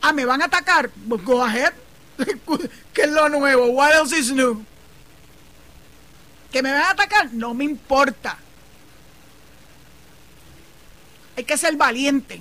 Ah, 0.03 0.13
¿me 0.13 0.25
van 0.25 0.43
a 0.43 0.45
atacar? 0.45 0.91
Pues 1.09 1.25
go 1.25 1.43
ahead. 1.43 1.73
¿Qué 2.93 3.03
es 3.03 3.11
lo 3.11 3.29
nuevo? 3.29 3.67
What 3.69 3.93
else 3.93 4.17
is 4.17 4.31
new? 4.31 4.65
¿Que 6.55 6.63
me 6.63 6.71
van 6.71 6.83
a 6.83 6.91
atacar? 6.91 7.33
No 7.33 7.53
me 7.53 7.65
importa. 7.65 8.39
Hay 11.37 11.43
que 11.43 11.59
ser 11.59 11.75
valiente. 11.75 12.41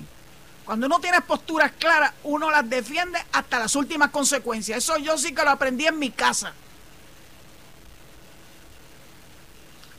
Cuando 0.64 0.86
uno 0.86 1.00
tiene 1.00 1.20
posturas 1.20 1.72
claras, 1.72 2.12
uno 2.22 2.48
las 2.48 2.70
defiende 2.70 3.18
hasta 3.32 3.58
las 3.58 3.74
últimas 3.74 4.10
consecuencias. 4.10 4.78
Eso 4.78 4.98
yo 4.98 5.18
sí 5.18 5.34
que 5.34 5.42
lo 5.42 5.50
aprendí 5.50 5.88
en 5.88 5.98
mi 5.98 6.12
casa. 6.12 6.52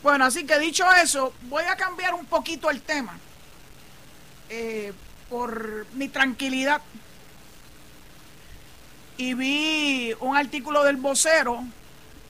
Bueno, 0.01 0.23
así 0.23 0.45
que 0.45 0.60
dicho 0.60 0.89
eso, 0.93 1.34
voy 1.49 1.65
a 1.65 1.75
cambiar 1.75 2.13
un 2.13 2.25
poquito 2.25 2.69
el 2.69 2.82
tema. 2.84 3.19
Eh, 4.47 4.93
por 5.30 5.88
mi 5.91 6.08
tranquilidad. 6.08 6.82
Y 9.17 9.34
vi 9.34 10.13
un 10.21 10.38
artículo 10.38 10.86
del 10.86 10.95
vocero 10.95 11.65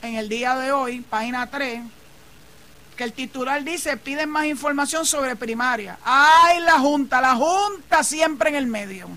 en 0.05 0.15
el 0.15 0.29
día 0.29 0.55
de 0.55 0.71
hoy, 0.71 1.01
página 1.01 1.47
3, 1.47 1.81
que 2.95 3.03
el 3.03 3.13
titular 3.13 3.63
dice, 3.63 3.97
piden 3.97 4.29
más 4.29 4.45
información 4.45 5.05
sobre 5.05 5.35
primaria. 5.35 5.97
¡Ay, 6.03 6.59
la 6.61 6.79
Junta! 6.79 7.21
La 7.21 7.35
Junta 7.35 8.03
siempre 8.03 8.49
en 8.49 8.55
el 8.55 8.67
medio. 8.67 9.09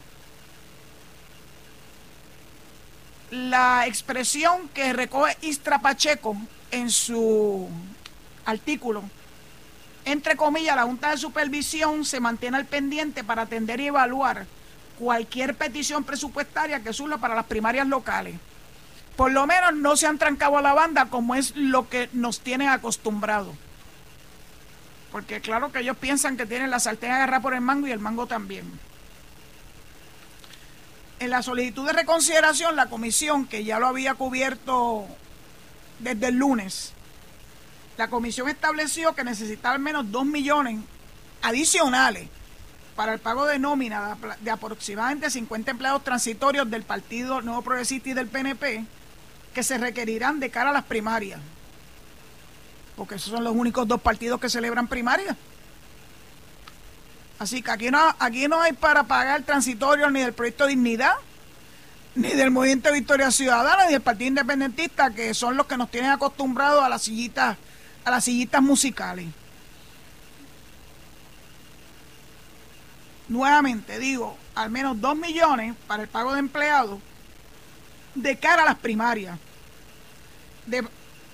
La 3.30 3.86
expresión 3.86 4.68
que 4.70 4.92
recoge 4.92 5.36
Istra 5.42 5.78
Pacheco 5.78 6.36
en 6.70 6.90
su 6.90 7.68
artículo, 8.46 9.04
entre 10.06 10.36
comillas, 10.36 10.74
la 10.74 10.84
Junta 10.84 11.10
de 11.10 11.18
Supervisión 11.18 12.04
se 12.04 12.20
mantiene 12.20 12.56
al 12.56 12.64
pendiente 12.64 13.22
para 13.22 13.42
atender 13.42 13.80
y 13.80 13.88
evaluar 13.88 14.46
cualquier 14.98 15.54
petición 15.54 16.02
presupuestaria 16.02 16.80
que 16.80 16.94
surja 16.94 17.18
para 17.18 17.34
las 17.34 17.44
primarias 17.44 17.86
locales 17.86 18.34
por 19.18 19.32
lo 19.32 19.48
menos 19.48 19.74
no 19.74 19.96
se 19.96 20.06
han 20.06 20.16
trancado 20.16 20.58
a 20.58 20.62
la 20.62 20.74
banda 20.74 21.06
como 21.06 21.34
es 21.34 21.56
lo 21.56 21.88
que 21.88 22.08
nos 22.12 22.38
tienen 22.38 22.68
acostumbrados. 22.68 23.52
Porque 25.10 25.40
claro 25.40 25.72
que 25.72 25.80
ellos 25.80 25.96
piensan 25.96 26.36
que 26.36 26.46
tienen 26.46 26.70
la 26.70 26.78
sartén 26.78 27.10
agarrada 27.10 27.42
por 27.42 27.52
el 27.52 27.60
mango 27.60 27.88
y 27.88 27.90
el 27.90 27.98
mango 27.98 28.28
también. 28.28 28.70
En 31.18 31.30
la 31.30 31.42
solicitud 31.42 31.84
de 31.84 31.94
reconsideración, 31.94 32.76
la 32.76 32.86
comisión, 32.86 33.46
que 33.46 33.64
ya 33.64 33.80
lo 33.80 33.88
había 33.88 34.14
cubierto 34.14 35.04
desde 35.98 36.28
el 36.28 36.36
lunes, 36.36 36.92
la 37.96 38.06
comisión 38.10 38.48
estableció 38.48 39.16
que 39.16 39.24
necesitaba 39.24 39.74
al 39.74 39.80
menos 39.80 40.12
2 40.12 40.26
millones 40.26 40.78
adicionales 41.42 42.28
para 42.94 43.14
el 43.14 43.18
pago 43.18 43.46
de 43.46 43.58
nómina 43.58 44.16
de 44.42 44.50
aproximadamente 44.52 45.28
50 45.28 45.72
empleados 45.72 46.04
transitorios 46.04 46.70
del 46.70 46.84
Partido 46.84 47.42
Nuevo 47.42 47.62
Progresista 47.62 48.10
y 48.10 48.14
del 48.14 48.28
PNP 48.28 48.86
que 49.58 49.64
se 49.64 49.76
requerirán 49.76 50.38
de 50.38 50.50
cara 50.50 50.70
a 50.70 50.72
las 50.72 50.84
primarias. 50.84 51.40
Porque 52.94 53.16
esos 53.16 53.32
son 53.32 53.42
los 53.42 53.56
únicos 53.56 53.88
dos 53.88 54.00
partidos 54.00 54.40
que 54.40 54.48
celebran 54.48 54.86
primarias. 54.86 55.36
Así 57.40 57.60
que 57.60 57.72
aquí 57.72 57.90
no, 57.90 57.98
aquí 58.20 58.46
no 58.46 58.60
hay 58.60 58.72
para 58.74 59.02
pagar 59.02 59.42
transitorio 59.42 60.08
ni 60.10 60.20
del 60.20 60.32
proyecto 60.32 60.68
Dignidad, 60.68 61.14
ni 62.14 62.28
del 62.34 62.52
Movimiento 62.52 62.92
Victoria 62.92 63.32
Ciudadana, 63.32 63.86
ni 63.86 63.94
del 63.94 64.00
Partido 64.00 64.28
Independentista, 64.28 65.10
que 65.10 65.34
son 65.34 65.56
los 65.56 65.66
que 65.66 65.76
nos 65.76 65.90
tienen 65.90 66.12
acostumbrados 66.12 66.84
a 66.84 66.88
las 66.88 67.02
sillitas, 67.02 67.56
a 68.04 68.10
las 68.12 68.22
sillitas 68.22 68.62
musicales. 68.62 69.26
Nuevamente 73.26 73.98
digo, 73.98 74.38
al 74.54 74.70
menos 74.70 75.00
dos 75.00 75.16
millones 75.16 75.74
para 75.88 76.04
el 76.04 76.08
pago 76.08 76.32
de 76.32 76.38
empleados 76.38 77.00
de 78.14 78.36
cara 78.36 78.62
a 78.62 78.66
las 78.66 78.76
primarias 78.76 79.36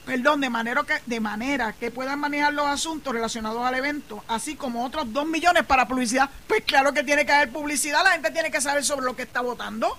perdón, 0.05 0.41
de 0.41 0.51
manera, 0.51 0.83
que, 0.83 1.01
de 1.07 1.21
manera 1.21 1.73
que 1.73 1.91
puedan 1.91 2.19
manejar 2.19 2.53
los 2.53 2.67
asuntos 2.67 3.13
relacionados 3.13 3.65
al 3.65 3.75
evento, 3.75 4.23
así 4.29 4.55
como 4.55 4.85
otros 4.85 5.13
dos 5.13 5.27
millones 5.27 5.65
para 5.65 5.89
publicidad. 5.89 6.29
Pues 6.47 6.63
claro 6.65 6.93
que 6.93 7.03
tiene 7.03 7.25
que 7.25 7.33
haber 7.33 7.51
publicidad, 7.51 8.05
la 8.05 8.13
gente 8.13 8.31
tiene 8.31 8.51
que 8.51 8.61
saber 8.61 8.85
sobre 8.85 9.07
lo 9.07 9.17
que 9.17 9.23
está 9.23 9.41
votando. 9.41 9.97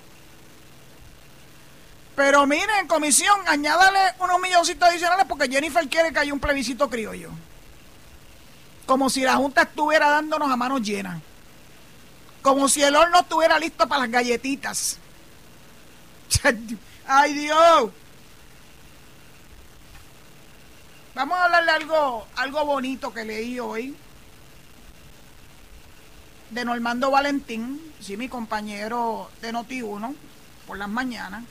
Pero 2.14 2.46
miren, 2.46 2.86
comisión, 2.88 3.38
añádale 3.46 4.14
unos 4.20 4.40
milloncitos 4.40 4.88
adicionales 4.88 5.26
porque 5.28 5.48
Jennifer 5.48 5.86
quiere 5.88 6.12
que 6.12 6.18
haya 6.20 6.32
un 6.32 6.40
plebiscito 6.40 6.88
criollo. 6.88 7.30
Como 8.86 9.10
si 9.10 9.20
la 9.22 9.36
Junta 9.36 9.62
estuviera 9.62 10.08
dándonos 10.08 10.50
a 10.50 10.56
manos 10.56 10.80
llenas. 10.80 11.20
Como 12.40 12.68
si 12.68 12.82
el 12.82 12.94
horno 12.96 13.20
estuviera 13.20 13.58
listo 13.58 13.86
para 13.86 14.02
las 14.02 14.10
galletitas. 14.10 14.98
¡Ay 17.06 17.34
Dios! 17.34 17.90
Vamos 21.16 21.38
a 21.38 21.44
hablar 21.44 21.64
de 21.64 21.70
algo, 21.70 22.26
algo 22.36 22.66
bonito 22.66 23.14
que 23.14 23.24
leí 23.24 23.58
hoy 23.58 23.96
de 26.50 26.62
Normando 26.62 27.10
Valentín, 27.10 27.80
sí, 28.00 28.18
mi 28.18 28.28
compañero 28.28 29.30
de 29.40 29.50
Noti1, 29.50 30.14
por 30.66 30.76
las 30.76 30.90
mañanas, 30.90 31.42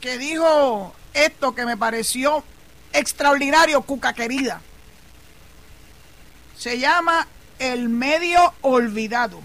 que 0.00 0.18
dijo 0.18 0.92
esto 1.14 1.54
que 1.54 1.64
me 1.64 1.76
pareció 1.76 2.42
extraordinario, 2.92 3.82
cuca 3.82 4.12
querida. 4.12 4.60
Se 6.58 6.80
llama 6.80 7.28
el 7.60 7.88
medio 7.88 8.54
olvidado. 8.60 9.40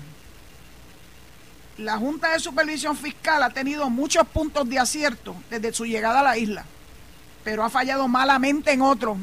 La 1.77 1.99
Junta 1.99 2.31
de 2.31 2.39
Supervisión 2.39 2.97
Fiscal 2.97 3.43
ha 3.43 3.51
tenido 3.51 3.91
muchos 3.91 4.27
puntos 4.27 4.67
de 4.67 4.79
acierto 4.79 5.35
desde 5.51 5.71
su 5.71 5.85
llegada 5.85 6.21
a 6.21 6.23
la 6.23 6.35
isla, 6.39 6.65
pero 7.45 7.63
ha 7.63 7.69
fallado 7.69 8.07
malamente 8.07 8.73
en 8.73 8.81
otros. 8.81 9.17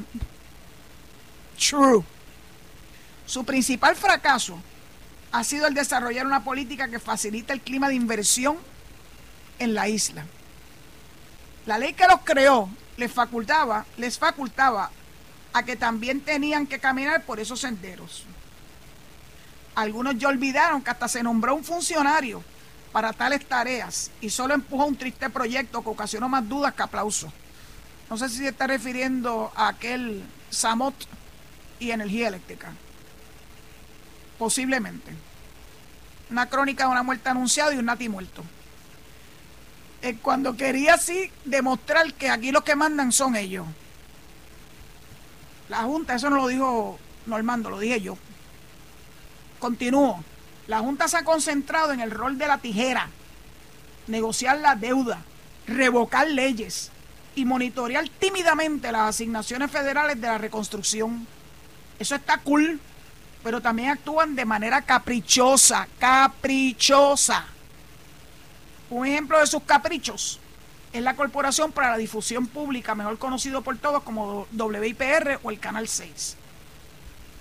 True. 1.58 2.04
Su 3.26 3.44
principal 3.44 3.96
fracaso 3.96 4.58
ha 5.32 5.42
sido 5.42 5.66
el 5.66 5.74
desarrollar 5.74 6.24
una 6.24 6.44
política 6.44 6.88
que 6.88 7.00
facilita 7.00 7.52
el 7.52 7.60
clima 7.60 7.88
de 7.88 7.96
inversión 7.96 8.56
en 9.58 9.74
la 9.74 9.88
isla. 9.88 10.24
La 11.66 11.78
ley 11.78 11.94
que 11.94 12.06
los 12.06 12.20
creó 12.22 12.68
les 12.96 13.12
facultaba, 13.12 13.84
les 13.96 14.18
facultaba 14.18 14.90
a 15.52 15.64
que 15.64 15.74
también 15.74 16.20
tenían 16.20 16.66
que 16.66 16.78
caminar 16.78 17.24
por 17.24 17.40
esos 17.40 17.60
senderos. 17.60 18.24
Algunos 19.74 20.16
ya 20.16 20.28
olvidaron 20.28 20.80
que 20.80 20.90
hasta 20.90 21.08
se 21.08 21.24
nombró 21.24 21.56
un 21.56 21.64
funcionario 21.64 22.44
para 22.92 23.12
tales 23.12 23.44
tareas 23.46 24.12
y 24.20 24.30
solo 24.30 24.54
empujó 24.54 24.84
un 24.84 24.96
triste 24.96 25.28
proyecto 25.28 25.82
que 25.82 25.88
ocasionó 25.88 26.28
más 26.28 26.48
dudas 26.48 26.72
que 26.74 26.82
aplausos. 26.82 27.32
No 28.12 28.18
sé 28.18 28.28
si 28.28 28.36
se 28.40 28.48
está 28.48 28.66
refiriendo 28.66 29.50
a 29.56 29.68
aquel 29.68 30.22
Samot 30.50 30.94
y 31.80 31.92
energía 31.92 32.28
eléctrica. 32.28 32.74
Posiblemente. 34.38 35.14
Una 36.28 36.44
crónica 36.44 36.84
de 36.84 36.90
una 36.90 37.02
muerte 37.02 37.30
anunciada 37.30 37.72
y 37.72 37.78
un 37.78 37.86
nati 37.86 38.10
muerto. 38.10 38.44
Eh, 40.02 40.18
cuando 40.20 40.58
quería 40.58 40.92
así 40.92 41.32
demostrar 41.46 42.12
que 42.12 42.28
aquí 42.28 42.52
los 42.52 42.64
que 42.64 42.76
mandan 42.76 43.12
son 43.12 43.34
ellos. 43.34 43.66
La 45.70 45.78
Junta, 45.78 46.16
eso 46.16 46.28
no 46.28 46.36
lo 46.36 46.48
dijo 46.48 46.98
Normando, 47.24 47.70
lo 47.70 47.78
dije 47.78 48.02
yo. 48.02 48.18
Continúo. 49.58 50.22
La 50.66 50.80
Junta 50.80 51.08
se 51.08 51.16
ha 51.16 51.24
concentrado 51.24 51.92
en 51.92 52.00
el 52.00 52.10
rol 52.10 52.36
de 52.36 52.46
la 52.46 52.58
tijera, 52.58 53.08
negociar 54.06 54.58
la 54.58 54.76
deuda, 54.76 55.22
revocar 55.66 56.28
leyes 56.28 56.92
y 57.34 57.44
monitorear 57.44 58.08
tímidamente 58.08 58.92
las 58.92 59.10
asignaciones 59.10 59.70
federales 59.70 60.20
de 60.20 60.26
la 60.26 60.38
reconstrucción. 60.38 61.26
Eso 61.98 62.14
está 62.14 62.38
cool 62.38 62.80
pero 63.42 63.60
también 63.60 63.90
actúan 63.90 64.34
de 64.34 64.44
manera 64.44 64.82
caprichosa, 64.82 65.88
caprichosa. 65.98 67.44
Un 68.90 69.06
ejemplo 69.06 69.38
de 69.38 69.46
sus 69.46 69.62
caprichos 69.62 70.38
es 70.92 71.02
la 71.02 71.16
Corporación 71.16 71.72
para 71.72 71.90
la 71.90 71.96
Difusión 71.96 72.46
Pública, 72.46 72.94
mejor 72.94 73.18
conocido 73.18 73.62
por 73.62 73.78
todos 73.78 74.02
como 74.02 74.46
WIPR 74.52 75.40
o 75.42 75.50
el 75.50 75.58
Canal 75.58 75.88
6. 75.88 76.36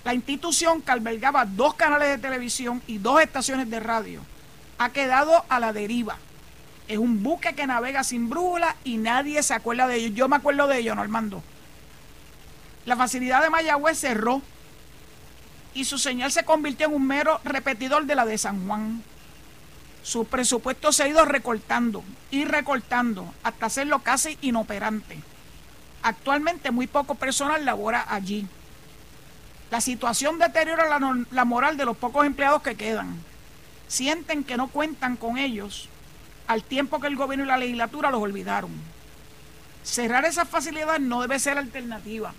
La 0.04 0.14
institución 0.14 0.82
que 0.82 0.90
albergaba 0.90 1.44
dos 1.44 1.74
canales 1.74 2.08
de 2.08 2.18
televisión 2.18 2.82
y 2.86 2.98
dos 2.98 3.20
estaciones 3.20 3.70
de 3.70 3.78
radio 3.78 4.20
ha 4.78 4.90
quedado 4.90 5.44
a 5.48 5.60
la 5.60 5.72
deriva. 5.72 6.16
Es 6.88 6.98
un 6.98 7.22
buque 7.22 7.54
que 7.54 7.66
navega 7.66 8.04
sin 8.04 8.28
brújula 8.28 8.76
y 8.84 8.96
nadie 8.96 9.42
se 9.42 9.54
acuerda 9.54 9.86
de 9.86 9.96
ello. 9.96 10.14
Yo 10.14 10.28
me 10.28 10.36
acuerdo 10.36 10.66
de 10.66 10.78
ello, 10.78 10.94
Normando. 10.94 11.42
La 12.84 12.96
facilidad 12.96 13.42
de 13.42 13.50
Mayagüez 13.50 13.98
cerró 13.98 14.42
y 15.74 15.84
su 15.84 15.98
señal 15.98 16.32
se 16.32 16.44
convirtió 16.44 16.86
en 16.86 16.94
un 16.94 17.06
mero 17.06 17.40
repetidor 17.44 18.06
de 18.06 18.14
la 18.14 18.26
de 18.26 18.38
San 18.38 18.66
Juan. 18.66 19.02
Su 20.02 20.24
presupuesto 20.24 20.92
se 20.92 21.04
ha 21.04 21.08
ido 21.08 21.24
recortando 21.24 22.02
y 22.30 22.44
recortando 22.44 23.32
hasta 23.44 23.66
hacerlo 23.66 24.00
casi 24.00 24.36
inoperante. 24.42 25.18
Actualmente 26.02 26.72
muy 26.72 26.88
poco 26.88 27.14
personal 27.14 27.64
labora 27.64 28.04
allí. 28.08 28.46
La 29.70 29.80
situación 29.80 30.38
deteriora 30.38 30.88
la, 30.88 31.24
la, 31.30 31.44
moral 31.44 31.76
de 31.76 31.84
los 31.84 31.96
pocos 31.96 32.26
empleados 32.26 32.62
que 32.62 32.74
quedan. 32.74 33.16
Sienten 33.86 34.42
que 34.42 34.56
no 34.56 34.68
cuentan 34.68 35.16
con 35.16 35.38
ellos 35.38 35.88
al 36.52 36.62
tiempo 36.62 37.00
que 37.00 37.06
el 37.06 37.16
gobierno 37.16 37.44
y 37.44 37.48
la 37.48 37.56
legislatura 37.56 38.10
los 38.10 38.22
olvidaron. 38.22 38.70
Cerrar 39.82 40.24
esas 40.24 40.48
facilidades 40.48 41.00
no 41.00 41.22
debe 41.22 41.38
ser 41.38 41.58
alternativa. 41.58 42.32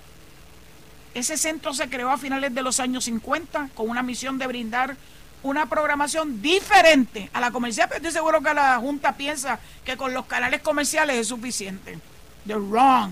Ese 1.13 1.37
centro 1.37 1.73
se 1.73 1.89
creó 1.89 2.09
a 2.09 2.17
finales 2.17 2.53
de 2.53 2.61
los 2.61 2.79
años 2.79 3.05
50 3.05 3.69
con 3.75 3.89
una 3.89 4.01
misión 4.01 4.37
de 4.37 4.47
brindar 4.47 4.95
una 5.43 5.67
programación 5.67 6.41
diferente 6.41 7.29
a 7.33 7.41
la 7.41 7.51
comercial, 7.51 7.87
pero 7.89 7.97
estoy 7.97 8.13
seguro 8.13 8.41
que 8.41 8.53
la 8.53 8.77
Junta 8.77 9.15
piensa 9.15 9.59
que 9.83 9.97
con 9.97 10.13
los 10.13 10.25
canales 10.25 10.61
comerciales 10.61 11.17
es 11.17 11.27
suficiente. 11.27 11.99
The 12.47 12.55
wrong. 12.55 13.11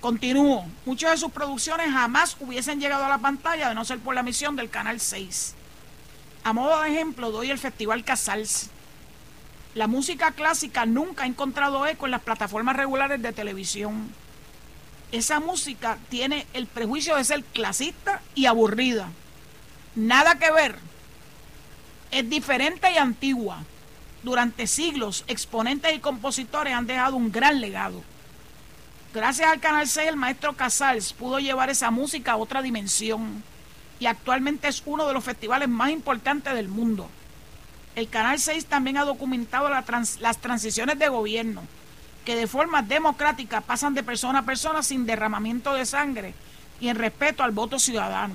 Continúo. 0.00 0.66
Muchas 0.84 1.12
de 1.12 1.16
sus 1.16 1.30
producciones 1.30 1.90
jamás 1.92 2.36
hubiesen 2.40 2.80
llegado 2.80 3.04
a 3.04 3.08
la 3.08 3.18
pantalla 3.18 3.68
de 3.68 3.74
no 3.74 3.84
ser 3.84 4.00
por 4.00 4.14
la 4.14 4.24
misión 4.24 4.56
del 4.56 4.68
Canal 4.68 4.98
6. 5.00 5.54
A 6.44 6.52
modo 6.52 6.80
de 6.82 6.88
ejemplo, 6.88 7.30
doy 7.30 7.50
el 7.50 7.58
Festival 7.58 8.04
Casals. 8.04 8.68
La 9.74 9.86
música 9.86 10.32
clásica 10.32 10.86
nunca 10.86 11.24
ha 11.24 11.26
encontrado 11.26 11.86
eco 11.86 12.06
en 12.06 12.10
las 12.10 12.22
plataformas 12.22 12.76
regulares 12.76 13.22
de 13.22 13.32
televisión 13.32 14.10
esa 15.12 15.40
música 15.40 15.98
tiene 16.08 16.46
el 16.54 16.66
prejuicio 16.66 17.16
de 17.16 17.24
ser 17.24 17.44
clasista 17.44 18.22
y 18.34 18.46
aburrida. 18.46 19.10
Nada 19.94 20.38
que 20.38 20.50
ver. 20.50 20.78
Es 22.10 22.28
diferente 22.28 22.90
y 22.90 22.96
antigua. 22.96 23.62
Durante 24.22 24.66
siglos, 24.66 25.24
exponentes 25.26 25.94
y 25.94 25.98
compositores 25.98 26.72
han 26.72 26.86
dejado 26.86 27.16
un 27.16 27.30
gran 27.30 27.60
legado. 27.60 28.02
Gracias 29.12 29.50
al 29.50 29.60
Canal 29.60 29.86
6, 29.86 30.08
el 30.08 30.16
maestro 30.16 30.54
Casals 30.54 31.12
pudo 31.12 31.38
llevar 31.38 31.68
esa 31.68 31.90
música 31.90 32.32
a 32.32 32.36
otra 32.36 32.62
dimensión 32.62 33.44
y 34.00 34.06
actualmente 34.06 34.68
es 34.68 34.82
uno 34.86 35.06
de 35.06 35.12
los 35.12 35.22
festivales 35.22 35.68
más 35.68 35.90
importantes 35.90 36.54
del 36.54 36.68
mundo. 36.68 37.10
El 37.94 38.08
Canal 38.08 38.38
6 38.38 38.66
también 38.66 38.96
ha 38.96 39.04
documentado 39.04 39.68
las 39.68 40.38
transiciones 40.38 40.98
de 40.98 41.08
gobierno 41.08 41.62
que 42.24 42.36
de 42.36 42.46
forma 42.46 42.82
democrática 42.82 43.60
pasan 43.60 43.94
de 43.94 44.02
persona 44.02 44.40
a 44.40 44.44
persona 44.44 44.82
sin 44.82 45.04
derramamiento 45.04 45.74
de 45.74 45.84
sangre 45.84 46.34
y 46.80 46.88
en 46.88 46.96
respeto 46.96 47.42
al 47.42 47.50
voto 47.50 47.78
ciudadano. 47.78 48.34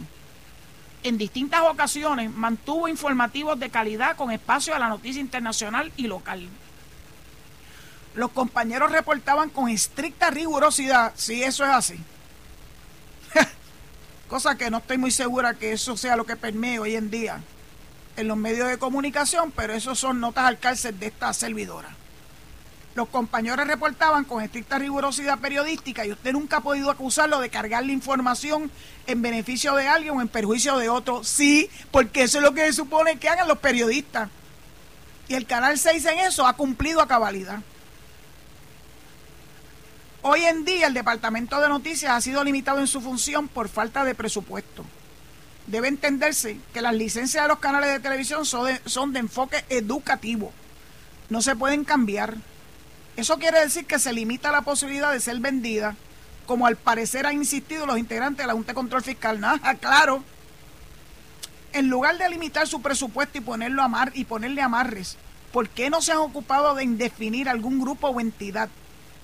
En 1.04 1.18
distintas 1.18 1.62
ocasiones 1.62 2.32
mantuvo 2.32 2.88
informativos 2.88 3.60
de 3.60 3.70
calidad 3.70 4.16
con 4.16 4.32
espacio 4.32 4.76
a 4.76 4.80
la 4.80 4.90
noticia 4.90 5.22
internacional 5.22 5.92
y 5.96 6.08
local. 6.08 6.48
Los 8.14 8.32
compañeros 8.32 8.92
reportaban 8.92 9.50
con 9.50 9.70
estricta 9.70 10.30
rigurosidad 10.30 11.14
si 11.16 11.44
eso 11.44 11.64
es 11.64 11.72
así. 11.72 12.00
Cosa 14.28 14.58
que 14.58 14.70
no 14.70 14.80
estoy 14.80 14.98
muy 14.98 15.12
segura 15.12 15.54
que 15.54 15.72
eso 15.72 15.96
sea 15.96 16.16
lo 16.16 16.26
que 16.26 16.36
permee 16.36 16.80
hoy 16.80 16.96
en 16.96 17.10
día 17.10 17.42
en 18.18 18.28
los 18.28 18.38
medios 18.38 18.68
de 18.68 18.78
comunicación, 18.78 19.52
pero 19.52 19.74
eso 19.74 19.96
son 19.96 20.20
notas 20.20 20.46
al 20.46 20.60
cárcel 20.60 21.00
de 21.00 21.08
esta 21.08 21.32
servidora 21.34 21.96
los 22.98 23.08
compañeros 23.10 23.68
reportaban 23.68 24.26
con 24.26 24.44
estricta 24.44 24.80
rigurosidad 24.80 25.38
periodística 25.38 26.04
y 26.04 26.12
usted 26.12 26.34
nunca 26.34 26.58
ha 26.58 26.62
podido 26.62 26.90
acusarlo 26.90 27.40
de 27.40 27.52
cargar 27.52 27.86
la 27.86 27.92
información 27.92 28.72
en 29.06 29.22
beneficio 29.22 29.76
de 29.76 29.88
alguien 29.88 30.18
o 30.18 30.22
en 30.22 30.28
perjuicio 30.28 30.78
de 30.80 30.90
otro. 30.90 31.24
Sí, 31.24 31.70
porque 31.92 32.24
eso 32.24 32.40
es 32.40 32.44
lo 32.44 32.56
que 32.56 32.66
se 32.66 32.74
supone 32.74 33.20
que 33.20 33.30
hagan 33.30 33.48
los 33.48 33.60
periodistas. 33.60 34.30
Y 35.28 35.36
el 35.36 35.46
Canal 35.46 35.78
6 35.78 36.06
en 36.06 36.20
eso 36.20 36.48
ha 36.48 36.54
cumplido 36.54 37.00
a 37.00 37.08
cabalidad. 37.08 37.60
Hoy 40.24 40.44
en 40.46 40.66
día 40.66 40.88
el 40.88 40.96
Departamento 40.96 41.62
de 41.62 41.70
Noticias 41.70 42.12
ha 42.12 42.20
sido 42.20 42.44
limitado 42.44 42.80
en 42.80 42.88
su 42.88 43.00
función 43.00 43.48
por 43.48 43.70
falta 43.70 44.04
de 44.06 44.16
presupuesto. 44.16 44.84
Debe 45.68 45.90
entenderse 45.90 46.58
que 46.74 46.82
las 46.82 46.96
licencias 46.96 47.44
de 47.44 47.50
los 47.50 47.60
canales 47.60 47.92
de 47.92 48.00
televisión 48.00 48.46
son 48.46 48.68
de, 48.68 48.82
son 48.86 49.12
de 49.12 49.20
enfoque 49.20 49.66
educativo. 49.70 50.54
No 51.30 51.42
se 51.42 51.58
pueden 51.58 51.84
cambiar. 51.84 52.36
Eso 53.18 53.38
quiere 53.38 53.60
decir 53.60 53.86
que 53.86 54.00
se 54.00 54.14
limita 54.14 54.52
la 54.52 54.62
posibilidad 54.62 55.12
de 55.12 55.20
ser 55.20 55.40
vendida, 55.40 55.96
como 56.46 56.68
al 56.68 56.78
parecer 56.78 57.26
han 57.26 57.36
insistido 57.36 57.86
los 57.86 57.98
integrantes 57.98 58.44
de 58.44 58.48
la 58.48 58.54
Junta 58.54 58.72
de 58.72 58.76
Control 58.76 59.04
Fiscal. 59.04 59.40
Nada, 59.42 59.76
claro. 59.76 60.24
En 61.74 61.90
lugar 61.90 62.18
de 62.18 62.30
limitar 62.30 62.66
su 62.66 62.82
presupuesto 62.82 63.38
y 63.38 63.42
ponerlo 63.42 63.84
a 63.84 63.90
mar 63.90 64.12
y 64.16 64.24
ponerle 64.24 64.62
amarres, 64.62 65.18
¿por 65.52 65.68
qué 65.68 65.90
no 65.90 66.02
se 66.02 66.14
han 66.14 66.20
ocupado 66.20 66.76
de 66.76 66.88
definir 66.88 67.50
algún 67.50 67.82
grupo 67.82 68.08
o 68.08 68.22
entidad 68.22 68.70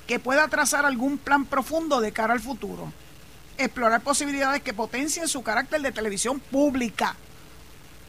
que 0.07 0.19
pueda 0.19 0.49
trazar 0.49 0.85
algún 0.85 1.17
plan 1.17 1.45
profundo 1.45 2.01
de 2.01 2.11
cara 2.11 2.33
al 2.33 2.41
futuro? 2.41 2.91
Explorar 3.57 4.01
posibilidades 4.01 4.61
que 4.61 4.73
potencien 4.73 5.27
su 5.27 5.43
carácter 5.43 5.81
de 5.81 5.91
televisión 5.91 6.39
pública. 6.39 7.15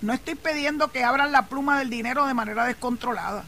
No 0.01 0.13
estoy 0.13 0.35
pidiendo 0.35 0.91
que 0.91 1.05
abran 1.05 1.33
la 1.33 1.47
pluma 1.47 1.79
del 1.79 1.91
dinero 1.91 2.27
de 2.27 2.35
manera 2.35 2.65
descontrolada. 2.67 3.45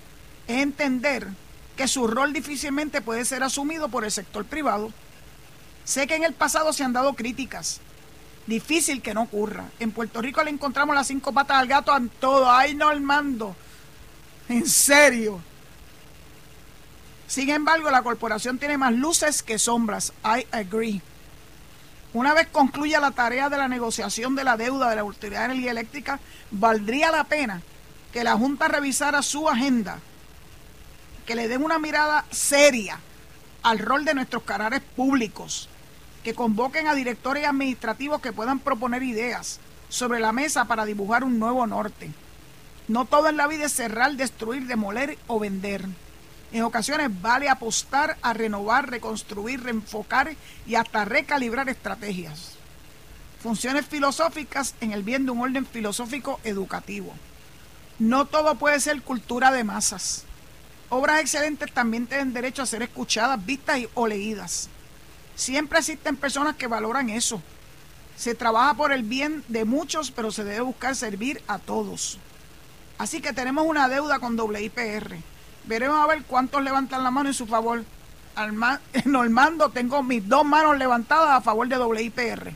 Es 0.47 0.62
entender 0.62 1.28
que 1.76 1.88
su 1.88 2.07
rol 2.07 2.32
difícilmente 2.32 3.01
puede 3.01 3.24
ser 3.24 3.42
asumido 3.42 3.88
por 3.88 4.05
el 4.05 4.11
sector 4.11 4.44
privado. 4.44 4.92
Sé 5.84 6.07
que 6.07 6.16
en 6.16 6.24
el 6.24 6.32
pasado 6.32 6.72
se 6.72 6.82
han 6.82 6.92
dado 6.92 7.14
críticas. 7.14 7.80
Difícil 8.47 9.03
que 9.03 9.14
no 9.14 9.22
ocurra. 9.22 9.64
En 9.80 9.90
Puerto 9.90 10.22
Rico 10.22 10.42
le 10.42 10.51
encontramos 10.51 10.94
las 10.94 11.09
cinco 11.09 11.32
patas 11.32 11.59
al 11.59 11.66
gato 11.66 11.92
a 11.92 12.01
todo. 12.20 12.51
Ay, 12.51 12.74
Normando. 12.74 13.57
En 14.49 14.66
serio. 14.66 15.40
Sin 17.26 17.51
embargo, 17.51 17.90
la 17.90 18.03
corporación 18.03 18.59
tiene 18.59 18.78
más 18.78 18.92
luces 18.92 19.42
que 19.42 19.59
sombras. 19.59 20.12
I 20.24 20.47
agree. 20.53 21.03
Una 22.17 22.33
vez 22.33 22.49
concluya 22.51 22.99
la 22.99 23.11
tarea 23.11 23.51
de 23.51 23.59
la 23.59 23.69
negociación 23.69 24.35
de 24.35 24.43
la 24.43 24.57
deuda 24.57 24.89
de 24.89 24.97
la 24.97 25.03
Autoridad 25.03 25.41
de 25.41 25.45
Energía 25.53 25.73
Eléctrica, 25.73 26.19
valdría 26.51 27.11
la 27.11 27.25
pena 27.25 27.61
que 28.11 28.25
la 28.25 28.39
Junta 28.39 28.69
revisara 28.69 29.21
su 29.21 29.51
agenda, 29.51 29.99
que 31.27 31.35
le 31.35 31.47
den 31.47 31.62
una 31.62 31.79
mirada 31.79 32.25
seria 32.31 33.01
al 33.62 33.79
rol 33.81 34.07
de 34.07 34.14
nuestros 34.14 34.45
canales 34.45 34.81
públicos, 34.81 35.69
que 36.25 36.33
convoquen 36.33 36.89
a 36.89 36.95
directores 36.95 37.45
administrativos 37.45 38.23
que 38.23 38.33
puedan 38.33 38.61
proponer 38.61 39.03
ideas 39.03 39.61
sobre 39.91 40.19
la 40.19 40.33
mesa 40.33 40.64
para 40.64 40.87
dibujar 40.87 41.23
un 41.23 41.39
nuevo 41.39 41.67
norte. 41.67 42.11
No 42.89 43.05
todo 43.05 43.29
en 43.29 43.37
la 43.37 43.47
vida 43.47 43.67
es 43.67 43.75
cerrar, 43.75 44.12
destruir, 44.12 44.67
demoler 44.67 45.19
o 45.27 45.39
vender. 45.39 45.85
En 46.57 46.63
ocasiones 46.63 47.11
vale 47.21 47.51
apostar 47.51 48.17
a 48.23 48.33
renovar, 48.33 48.89
reconstruir, 48.89 49.63
reenfocar 49.63 50.35
y 50.67 50.77
hasta 50.77 51.05
recalibrar 51.05 51.69
estrategias. 51.69 52.53
Funciones 53.43 53.85
filosóficas 53.85 54.75
en 54.81 54.93
el 54.93 55.03
bien 55.03 55.27
de 55.27 55.33
un 55.33 55.43
orden 55.43 55.67
filosófico 55.67 56.41
educativo. 56.45 57.13
No 57.99 58.25
todo 58.25 58.55
puede 58.55 58.81
ser 58.81 59.03
cultura 59.03 59.53
de 59.53 59.65
masas. 59.65 60.25
Obras 60.89 61.21
excelentes 61.21 61.71
también 61.75 62.07
tienen 62.07 62.33
derecho 62.33 62.63
a 62.63 62.67
ser 62.67 62.81
escuchadas, 62.81 63.45
vistas 63.45 63.81
o 63.93 64.07
leídas. 64.07 64.71
Siempre 65.35 65.81
existen 65.81 66.17
personas 66.17 66.57
que 66.57 66.69
valoran 66.69 67.11
eso. 67.11 67.43
Se 68.17 68.35
trabaja 68.35 68.73
por 68.73 68.93
el 68.93 69.03
bien 69.03 69.45
de 69.49 69.67
muchos, 69.67 70.11
pero 70.11 70.33
se 70.33 70.43
debe 70.43 70.61
buscar 70.63 70.97
servir 70.97 71.43
a 71.49 71.59
todos. 71.59 72.17
Así 72.97 73.21
que 73.21 73.35
tenemos 73.35 73.67
una 73.67 73.91
deuda 73.91 74.21
con 74.21 74.41
WIPR 74.41 75.36
Veremos 75.67 75.99
a 75.99 76.07
ver 76.07 76.23
cuántos 76.25 76.62
levantan 76.62 77.03
la 77.03 77.11
mano 77.11 77.29
en 77.29 77.35
su 77.35 77.47
favor. 77.47 77.85
Normando, 79.05 79.71
tengo 79.71 80.03
mis 80.03 80.29
dos 80.29 80.45
manos 80.45 80.77
levantadas 80.77 81.31
a 81.31 81.41
favor 81.41 81.69
de 81.69 81.79
WIPR. 81.79 82.53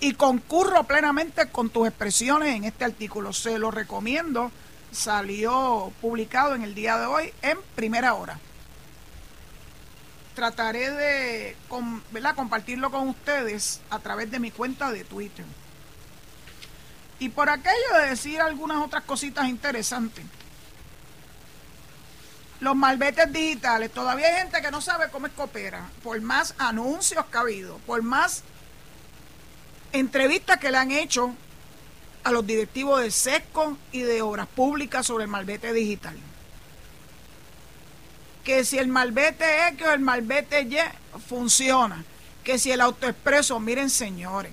Y 0.00 0.14
concurro 0.14 0.84
plenamente 0.84 1.48
con 1.50 1.70
tus 1.70 1.88
expresiones 1.88 2.54
en 2.54 2.64
este 2.64 2.84
artículo. 2.84 3.32
Se 3.32 3.58
lo 3.58 3.70
recomiendo. 3.70 4.50
Salió 4.92 5.92
publicado 6.00 6.54
en 6.54 6.62
el 6.62 6.74
día 6.74 6.96
de 6.98 7.06
hoy 7.06 7.32
en 7.42 7.58
primera 7.74 8.14
hora. 8.14 8.38
Trataré 10.34 10.90
de 10.90 11.56
compartirlo 12.34 12.90
con 12.90 13.08
ustedes 13.08 13.80
a 13.90 13.98
través 13.98 14.30
de 14.30 14.38
mi 14.38 14.50
cuenta 14.50 14.90
de 14.90 15.04
Twitter. 15.04 15.44
Y 17.18 17.30
por 17.30 17.48
aquello 17.48 17.98
de 18.00 18.10
decir 18.10 18.40
algunas 18.40 18.82
otras 18.84 19.04
cositas 19.04 19.48
interesantes. 19.48 20.24
Los 22.60 22.74
malbetes 22.74 23.32
digitales, 23.32 23.90
todavía 23.92 24.28
hay 24.28 24.40
gente 24.42 24.62
que 24.62 24.70
no 24.70 24.80
sabe 24.80 25.10
cómo 25.10 25.26
es 25.26 25.32
coopera, 25.32 25.88
por 26.02 26.20
más 26.20 26.54
anuncios 26.58 27.24
que 27.26 27.36
ha 27.36 27.40
habido, 27.40 27.78
por 27.86 28.02
más 28.02 28.42
entrevistas 29.92 30.58
que 30.58 30.70
le 30.70 30.78
han 30.78 30.90
hecho 30.90 31.34
a 32.24 32.32
los 32.32 32.46
directivos 32.46 33.02
de 33.02 33.10
SESCO 33.10 33.78
y 33.92 34.00
de 34.00 34.20
Obras 34.22 34.48
Públicas 34.48 35.06
sobre 35.06 35.24
el 35.24 35.30
malvete 35.30 35.72
digital. 35.72 36.16
Que 38.42 38.64
si 38.64 38.78
el 38.78 38.88
malvete 38.88 39.68
X 39.68 39.86
o 39.86 39.92
el 39.92 40.00
malvete 40.00 40.62
Y 40.62 40.76
funciona. 41.28 42.04
Que 42.42 42.58
si 42.58 42.72
el 42.72 42.80
autoexpreso, 42.80 43.60
miren 43.60 43.90
señores, 43.90 44.52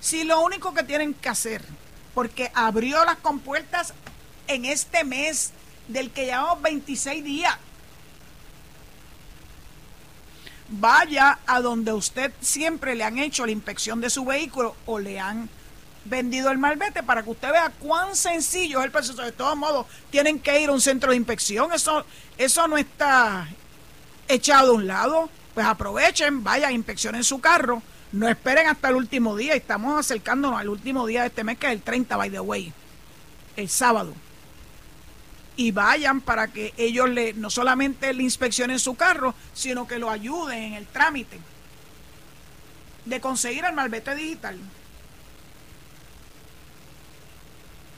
si 0.00 0.24
lo 0.24 0.40
único 0.40 0.74
que 0.74 0.82
tienen 0.82 1.14
que 1.14 1.28
hacer, 1.28 1.62
porque 2.14 2.50
abrió 2.54 3.04
las 3.04 3.18
compuertas 3.18 3.94
en 4.48 4.64
este 4.64 5.04
mes 5.04 5.52
del 5.88 6.10
que 6.10 6.24
llevamos 6.24 6.62
26 6.62 7.22
días, 7.22 7.56
vaya 10.68 11.38
a 11.46 11.60
donde 11.60 11.92
usted 11.92 12.32
siempre 12.40 12.94
le 12.94 13.04
han 13.04 13.18
hecho 13.18 13.44
la 13.44 13.52
inspección 13.52 14.00
de 14.00 14.08
su 14.08 14.24
vehículo 14.24 14.74
o 14.86 14.98
le 14.98 15.20
han 15.20 15.48
vendido 16.04 16.50
el 16.50 16.58
malvete 16.58 17.02
para 17.02 17.22
que 17.22 17.30
usted 17.30 17.50
vea 17.50 17.72
cuán 17.78 18.16
sencillo 18.16 18.78
es 18.78 18.86
el 18.86 18.90
proceso. 18.90 19.22
De 19.22 19.32
todos 19.32 19.56
modos, 19.56 19.86
tienen 20.10 20.38
que 20.38 20.60
ir 20.60 20.70
a 20.70 20.72
un 20.72 20.80
centro 20.80 21.10
de 21.10 21.16
inspección. 21.16 21.72
Eso, 21.72 22.06
eso 22.38 22.68
no 22.68 22.78
está 22.78 23.48
echado 24.28 24.72
a 24.72 24.74
un 24.76 24.86
lado. 24.86 25.28
Pues 25.52 25.66
aprovechen, 25.66 26.42
vaya, 26.42 26.70
inspeccionen 26.70 27.24
su 27.24 27.40
carro 27.40 27.82
no 28.12 28.28
esperen 28.28 28.68
hasta 28.68 28.88
el 28.88 28.96
último 28.96 29.36
día. 29.36 29.54
Estamos 29.54 29.98
acercándonos 29.98 30.60
al 30.60 30.68
último 30.68 31.06
día 31.06 31.22
de 31.22 31.28
este 31.28 31.44
mes, 31.44 31.58
que 31.58 31.66
es 31.66 31.72
el 31.72 31.82
30, 31.82 32.16
by 32.16 32.30
the 32.30 32.40
way. 32.40 32.72
El 33.56 33.68
sábado. 33.68 34.14
Y 35.56 35.72
vayan 35.72 36.20
para 36.20 36.48
que 36.48 36.72
ellos 36.76 37.08
le, 37.08 37.34
no 37.34 37.50
solamente 37.50 38.12
le 38.14 38.22
inspeccionen 38.22 38.78
su 38.78 38.94
carro, 38.94 39.34
sino 39.52 39.86
que 39.86 39.98
lo 39.98 40.10
ayuden 40.10 40.62
en 40.62 40.72
el 40.74 40.86
trámite 40.86 41.38
de 43.04 43.20
conseguir 43.20 43.64
el 43.64 43.74
malvete 43.74 44.14
digital. 44.14 44.58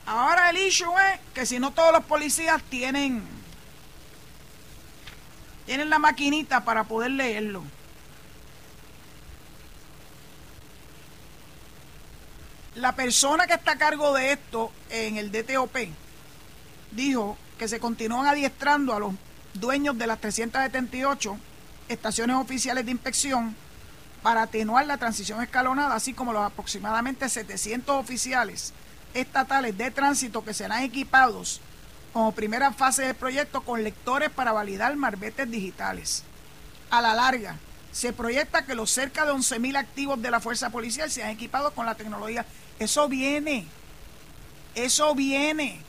Ahora 0.05 0.49
el 0.49 0.57
issue 0.57 0.91
es 1.13 1.19
que 1.33 1.45
si 1.45 1.59
no 1.59 1.71
todos 1.71 1.93
los 1.93 2.03
policías 2.03 2.61
tienen 2.63 3.23
tienen 5.65 5.89
la 5.89 5.99
maquinita 5.99 6.65
para 6.65 6.83
poder 6.83 7.11
leerlo. 7.11 7.63
La 12.75 12.95
persona 12.95 13.45
que 13.45 13.53
está 13.53 13.73
a 13.73 13.77
cargo 13.77 14.15
de 14.15 14.31
esto 14.31 14.71
en 14.89 15.17
el 15.17 15.31
DTOP 15.31 15.75
dijo 16.91 17.37
que 17.59 17.67
se 17.67 17.79
continúan 17.79 18.25
adiestrando 18.25 18.95
a 18.95 18.99
los 18.99 19.13
dueños 19.53 19.95
de 19.95 20.07
las 20.07 20.19
378 20.19 21.37
estaciones 21.87 22.35
oficiales 22.35 22.85
de 22.85 22.91
inspección 22.91 23.55
para 24.23 24.43
atenuar 24.43 24.87
la 24.87 24.97
transición 24.97 25.43
escalonada, 25.43 25.93
así 25.93 26.15
como 26.15 26.33
los 26.33 26.43
aproximadamente 26.43 27.29
700 27.29 27.95
oficiales 27.95 28.73
estatales 29.13 29.77
de 29.77 29.91
tránsito 29.91 30.43
que 30.43 30.55
serán 30.55 30.81
equipados 30.81 31.61
como 32.11 32.31
primera 32.31 32.71
fase 32.71 33.03
del 33.03 33.15
proyecto 33.15 33.61
con 33.61 33.83
lectores 33.83 34.31
para 34.31 34.51
validar 34.51 34.95
marbetes 34.95 35.49
digitales. 35.49 36.23
A 36.89 37.01
la 37.01 37.13
larga, 37.13 37.57
se 37.91 38.13
proyecta 38.13 38.65
que 38.65 38.73
los 38.73 38.89
cerca 38.89 39.25
de 39.25 39.31
11.000 39.31 39.77
activos 39.77 40.19
de 40.19 40.31
la 40.31 40.39
fuerza 40.39 40.71
policial 40.71 41.11
sean 41.11 41.29
equipados 41.29 41.73
con 41.73 41.85
la 41.85 41.93
tecnología 41.93 42.43
eso 42.79 43.07
viene. 43.07 43.67
Eso 44.75 45.13
viene. 45.15 45.79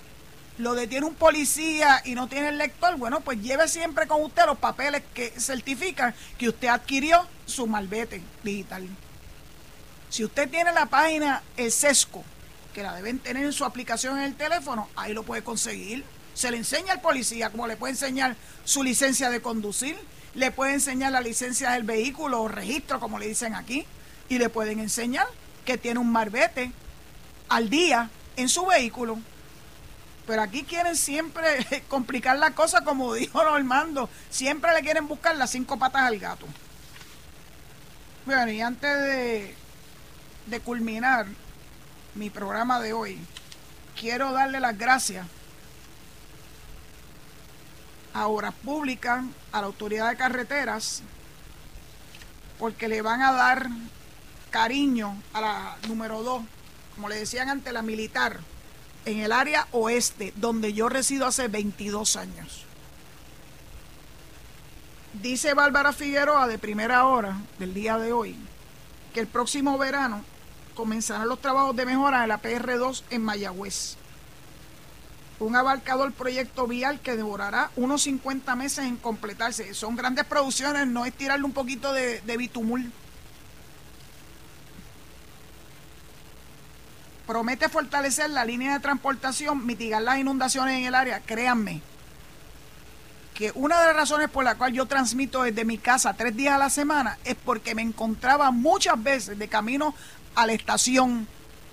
Lo 0.58 0.74
detiene 0.74 1.06
un 1.06 1.14
policía 1.14 2.00
y 2.04 2.14
no 2.14 2.28
tiene 2.28 2.50
el 2.50 2.58
lector, 2.58 2.96
bueno, 2.96 3.20
pues 3.20 3.42
lleve 3.42 3.66
siempre 3.66 4.06
con 4.06 4.22
usted 4.22 4.46
los 4.46 4.58
papeles 4.58 5.02
que 5.12 5.30
certifican 5.30 6.14
que 6.38 6.48
usted 6.48 6.68
adquirió 6.68 7.26
su 7.44 7.66
malvete 7.66 8.22
digital. 8.44 8.86
Si 10.10 10.24
usted 10.24 10.48
tiene 10.48 10.72
la 10.72 10.86
página 10.86 11.42
El 11.56 11.72
Sesco, 11.72 12.22
que 12.72 12.84
la 12.84 12.94
deben 12.94 13.18
tener 13.18 13.44
en 13.44 13.52
su 13.52 13.64
aplicación 13.64 14.16
en 14.18 14.24
el 14.24 14.36
teléfono, 14.36 14.88
ahí 14.94 15.12
lo 15.12 15.24
puede 15.24 15.42
conseguir. 15.42 16.04
Se 16.34 16.52
le 16.52 16.56
enseña 16.56 16.92
al 16.92 17.00
policía 17.00 17.50
como 17.50 17.66
le 17.66 17.76
puede 17.76 17.94
enseñar 17.94 18.36
su 18.64 18.84
licencia 18.84 19.30
de 19.30 19.42
conducir, 19.42 19.98
le 20.34 20.52
puede 20.52 20.74
enseñar 20.74 21.10
la 21.10 21.20
licencia 21.20 21.72
del 21.72 21.82
vehículo 21.82 22.42
o 22.42 22.48
registro, 22.48 23.00
como 23.00 23.18
le 23.18 23.26
dicen 23.26 23.56
aquí, 23.56 23.86
y 24.28 24.38
le 24.38 24.48
pueden 24.50 24.78
enseñar 24.78 25.26
que 25.64 25.78
tiene 25.78 26.00
un 26.00 26.10
marbete 26.10 26.72
al 27.48 27.70
día 27.70 28.10
en 28.36 28.48
su 28.48 28.66
vehículo. 28.66 29.18
Pero 30.26 30.42
aquí 30.42 30.62
quieren 30.62 30.96
siempre 30.96 31.82
complicar 31.88 32.38
la 32.38 32.52
cosa, 32.52 32.82
como 32.82 33.14
dijo 33.14 33.42
Normando. 33.44 34.08
Siempre 34.30 34.72
le 34.74 34.82
quieren 34.82 35.06
buscar 35.06 35.36
las 35.36 35.50
cinco 35.50 35.78
patas 35.78 36.02
al 36.02 36.18
gato. 36.18 36.46
Bueno, 38.26 38.50
y 38.50 38.62
antes 38.62 39.54
de, 40.46 40.60
culminar 40.60 41.26
mi 42.14 42.30
programa 42.30 42.80
de 42.80 42.94
hoy, 42.94 43.18
quiero 44.00 44.32
darle 44.32 44.60
las 44.60 44.78
gracias 44.78 45.26
a 48.14 48.26
Obras 48.28 48.54
Públicas, 48.54 49.24
a 49.52 49.60
la 49.60 49.66
Autoridad 49.66 50.08
de 50.08 50.16
Carreteras, 50.16 51.02
porque 52.58 52.88
le 52.88 53.02
van 53.02 53.20
a 53.20 53.32
dar 53.32 53.68
cariño 54.54 55.20
a 55.32 55.40
la 55.40 55.76
número 55.88 56.22
2, 56.22 56.44
como 56.94 57.08
le 57.08 57.16
decían 57.16 57.48
ante 57.48 57.72
la 57.72 57.82
militar, 57.82 58.38
en 59.04 59.18
el 59.18 59.32
área 59.32 59.66
oeste, 59.72 60.32
donde 60.36 60.72
yo 60.72 60.88
resido 60.88 61.26
hace 61.26 61.48
22 61.48 62.14
años. 62.14 62.64
Dice 65.20 65.54
Bárbara 65.54 65.92
Figueroa 65.92 66.46
de 66.46 66.60
primera 66.60 67.04
hora 67.04 67.36
del 67.58 67.74
día 67.74 67.98
de 67.98 68.12
hoy 68.12 68.36
que 69.12 69.18
el 69.18 69.26
próximo 69.26 69.76
verano 69.76 70.24
comenzarán 70.76 71.28
los 71.28 71.40
trabajos 71.40 71.74
de 71.74 71.86
mejora 71.86 72.22
en 72.22 72.28
la 72.28 72.40
PR2 72.40 73.02
en 73.10 73.24
Mayagüez. 73.24 73.96
un 75.40 75.56
abarcador 75.56 76.12
proyecto 76.12 76.68
vial 76.68 77.00
que 77.00 77.16
devorará 77.16 77.72
unos 77.74 78.02
50 78.02 78.54
meses 78.54 78.84
en 78.84 78.98
completarse. 78.98 79.74
Son 79.74 79.96
grandes 79.96 80.24
producciones, 80.26 80.86
no 80.86 81.06
es 81.06 81.12
tirarle 81.12 81.44
un 81.44 81.52
poquito 81.52 81.92
de, 81.92 82.20
de 82.20 82.36
bitumul. 82.36 82.92
Promete 87.26 87.68
fortalecer 87.68 88.30
la 88.30 88.44
línea 88.44 88.74
de 88.74 88.80
transportación, 88.80 89.64
mitigar 89.64 90.02
las 90.02 90.18
inundaciones 90.18 90.78
en 90.78 90.84
el 90.84 90.94
área. 90.94 91.20
Créanme 91.20 91.80
que 93.34 93.50
una 93.54 93.80
de 93.80 93.86
las 93.86 93.96
razones 93.96 94.30
por 94.30 94.44
la 94.44 94.54
cual 94.54 94.72
yo 94.72 94.86
transmito 94.86 95.42
desde 95.42 95.64
mi 95.64 95.76
casa 95.78 96.14
tres 96.14 96.36
días 96.36 96.54
a 96.54 96.58
la 96.58 96.70
semana 96.70 97.18
es 97.24 97.34
porque 97.34 97.74
me 97.74 97.82
encontraba 97.82 98.50
muchas 98.52 99.02
veces 99.02 99.38
de 99.38 99.48
camino 99.48 99.94
a 100.34 100.46
la 100.46 100.52
estación 100.52 101.26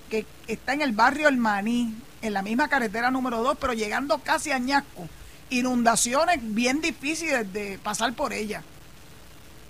que 0.09 0.25
está 0.47 0.73
en 0.73 0.81
el 0.81 0.91
barrio 0.91 1.27
El 1.27 1.37
Maní, 1.37 1.95
en 2.21 2.33
la 2.33 2.41
misma 2.41 2.67
carretera 2.67 3.11
número 3.11 3.43
2, 3.43 3.57
pero 3.59 3.73
llegando 3.73 4.19
casi 4.19 4.51
a 4.51 4.59
Ñasco. 4.59 5.07
Inundaciones 5.49 6.39
bien 6.41 6.81
difíciles 6.81 7.51
de 7.53 7.79
pasar 7.81 8.13
por 8.13 8.33
ella. 8.33 8.63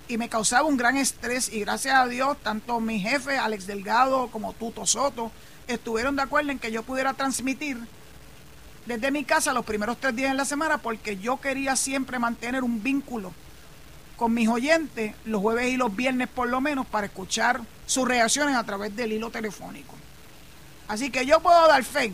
Y 0.08 0.16
me 0.16 0.28
causaba 0.28 0.66
un 0.66 0.76
gran 0.76 0.96
estrés 0.96 1.52
y 1.52 1.60
gracias 1.60 1.94
a 1.94 2.06
Dios, 2.06 2.36
tanto 2.42 2.80
mi 2.80 3.00
jefe, 3.00 3.38
Alex 3.38 3.66
Delgado, 3.66 4.28
como 4.28 4.52
Tuto 4.52 4.86
Soto, 4.86 5.30
estuvieron 5.74 6.16
de 6.16 6.22
acuerdo 6.22 6.50
en 6.50 6.58
que 6.58 6.72
yo 6.72 6.82
pudiera 6.82 7.14
transmitir 7.14 7.78
desde 8.86 9.10
mi 9.10 9.24
casa 9.24 9.52
los 9.52 9.64
primeros 9.64 9.98
tres 9.98 10.14
días 10.16 10.30
en 10.30 10.36
la 10.36 10.44
semana 10.44 10.78
porque 10.78 11.16
yo 11.16 11.40
quería 11.40 11.76
siempre 11.76 12.18
mantener 12.18 12.64
un 12.64 12.82
vínculo 12.82 13.32
con 14.16 14.34
mis 14.34 14.48
oyentes 14.48 15.14
los 15.24 15.40
jueves 15.40 15.68
y 15.68 15.76
los 15.76 15.94
viernes 15.94 16.28
por 16.28 16.48
lo 16.48 16.60
menos 16.60 16.86
para 16.86 17.06
escuchar 17.06 17.60
sus 17.86 18.06
reacciones 18.06 18.56
a 18.56 18.64
través 18.64 18.94
del 18.94 19.12
hilo 19.12 19.30
telefónico. 19.30 19.94
Así 20.88 21.10
que 21.10 21.26
yo 21.26 21.40
puedo 21.40 21.66
dar 21.68 21.84
fe 21.84 22.12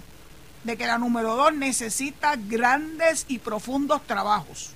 de 0.64 0.76
que 0.76 0.86
la 0.86 0.98
número 0.98 1.36
dos 1.36 1.54
necesita 1.54 2.36
grandes 2.36 3.24
y 3.28 3.38
profundos 3.38 4.06
trabajos. 4.06 4.70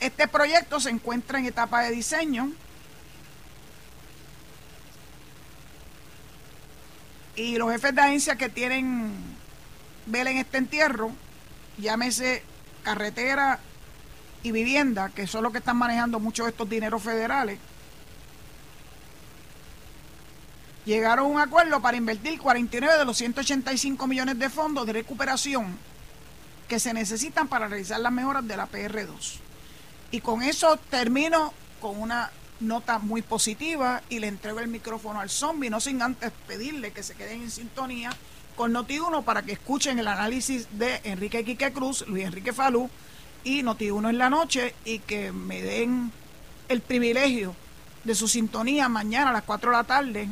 Este 0.00 0.28
proyecto 0.28 0.80
se 0.80 0.90
encuentra 0.90 1.38
en 1.38 1.46
etapa 1.46 1.82
de 1.82 1.90
diseño. 1.92 2.52
Y 7.36 7.56
los 7.56 7.70
jefes 7.72 7.94
de 7.94 8.00
agencia 8.00 8.36
que 8.36 8.48
tienen 8.48 9.12
vela 10.06 10.30
en 10.30 10.38
este 10.38 10.58
entierro, 10.58 11.10
llámese 11.78 12.42
carretera 12.82 13.58
y 14.42 14.52
vivienda, 14.52 15.08
que 15.08 15.26
son 15.26 15.42
los 15.42 15.52
que 15.52 15.58
están 15.58 15.76
manejando 15.76 16.20
muchos 16.20 16.46
de 16.46 16.50
estos 16.50 16.68
dineros 16.68 17.02
federales, 17.02 17.58
llegaron 20.84 21.26
a 21.26 21.28
un 21.28 21.40
acuerdo 21.40 21.80
para 21.80 21.96
invertir 21.96 22.38
49 22.38 22.98
de 22.98 23.04
los 23.04 23.16
185 23.16 24.06
millones 24.06 24.38
de 24.38 24.50
fondos 24.50 24.86
de 24.86 24.92
recuperación 24.92 25.76
que 26.68 26.78
se 26.78 26.92
necesitan 26.92 27.48
para 27.48 27.68
realizar 27.68 27.98
las 28.00 28.12
mejoras 28.12 28.46
de 28.46 28.56
la 28.56 28.70
PR2. 28.70 29.38
Y 30.10 30.20
con 30.20 30.42
eso 30.42 30.76
termino 30.90 31.52
con 31.80 32.00
una 32.00 32.30
nota 32.60 32.98
muy 32.98 33.22
positiva 33.22 34.02
y 34.08 34.18
le 34.18 34.28
entrego 34.28 34.60
el 34.60 34.68
micrófono 34.68 35.20
al 35.20 35.30
zombie, 35.30 35.70
no 35.70 35.80
sin 35.80 36.02
antes 36.02 36.32
pedirle 36.46 36.92
que 36.92 37.02
se 37.02 37.14
queden 37.14 37.42
en 37.42 37.50
sintonía 37.50 38.10
con 38.56 38.72
Noti1 38.72 39.24
para 39.24 39.42
que 39.42 39.52
escuchen 39.52 39.98
el 39.98 40.08
análisis 40.08 40.68
de 40.78 41.00
Enrique 41.04 41.44
Quique 41.44 41.72
Cruz, 41.72 42.06
Luis 42.06 42.24
Enrique 42.24 42.52
Falú 42.52 42.88
y 43.42 43.62
Noti1 43.62 44.10
en 44.10 44.18
la 44.18 44.30
noche 44.30 44.74
y 44.84 45.00
que 45.00 45.32
me 45.32 45.60
den 45.62 46.12
el 46.68 46.80
privilegio 46.80 47.54
de 48.04 48.14
su 48.14 48.28
sintonía 48.28 48.88
mañana 48.88 49.30
a 49.30 49.32
las 49.32 49.42
4 49.42 49.70
de 49.70 49.76
la 49.76 49.84
tarde 49.84 50.28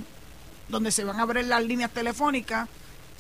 donde 0.69 0.93
se 0.93 1.05
van 1.05 1.19
a 1.19 1.23
abrir 1.23 1.47
las 1.47 1.65
líneas 1.65 1.91
telefónicas 1.91 2.69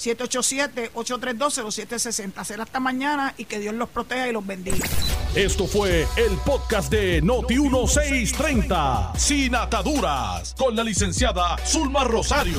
787-832-0760. 0.02 2.44
Será 2.44 2.64
hasta 2.64 2.80
mañana 2.80 3.34
y 3.36 3.44
que 3.44 3.58
Dios 3.58 3.74
los 3.74 3.88
proteja 3.88 4.28
y 4.28 4.32
los 4.32 4.46
bendiga. 4.46 4.86
Esto 5.34 5.66
fue 5.66 6.06
el 6.16 6.36
podcast 6.44 6.90
de 6.90 7.22
Noti1630, 7.22 9.16
sin 9.16 9.54
ataduras, 9.54 10.54
con 10.58 10.76
la 10.76 10.84
licenciada 10.84 11.56
Zulma 11.66 12.04
Rosario. 12.04 12.58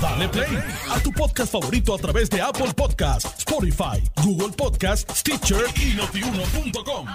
Dale 0.00 0.28
play 0.28 0.58
a 0.90 0.98
tu 1.00 1.12
podcast 1.12 1.52
favorito 1.52 1.94
a 1.94 1.98
través 1.98 2.28
de 2.30 2.40
Apple 2.40 2.72
Podcasts, 2.74 3.38
Spotify, 3.38 4.02
Google 4.24 4.52
Podcasts, 4.56 5.20
Stitcher 5.20 5.64
y 5.76 5.94
notiuno.com. 5.94 7.06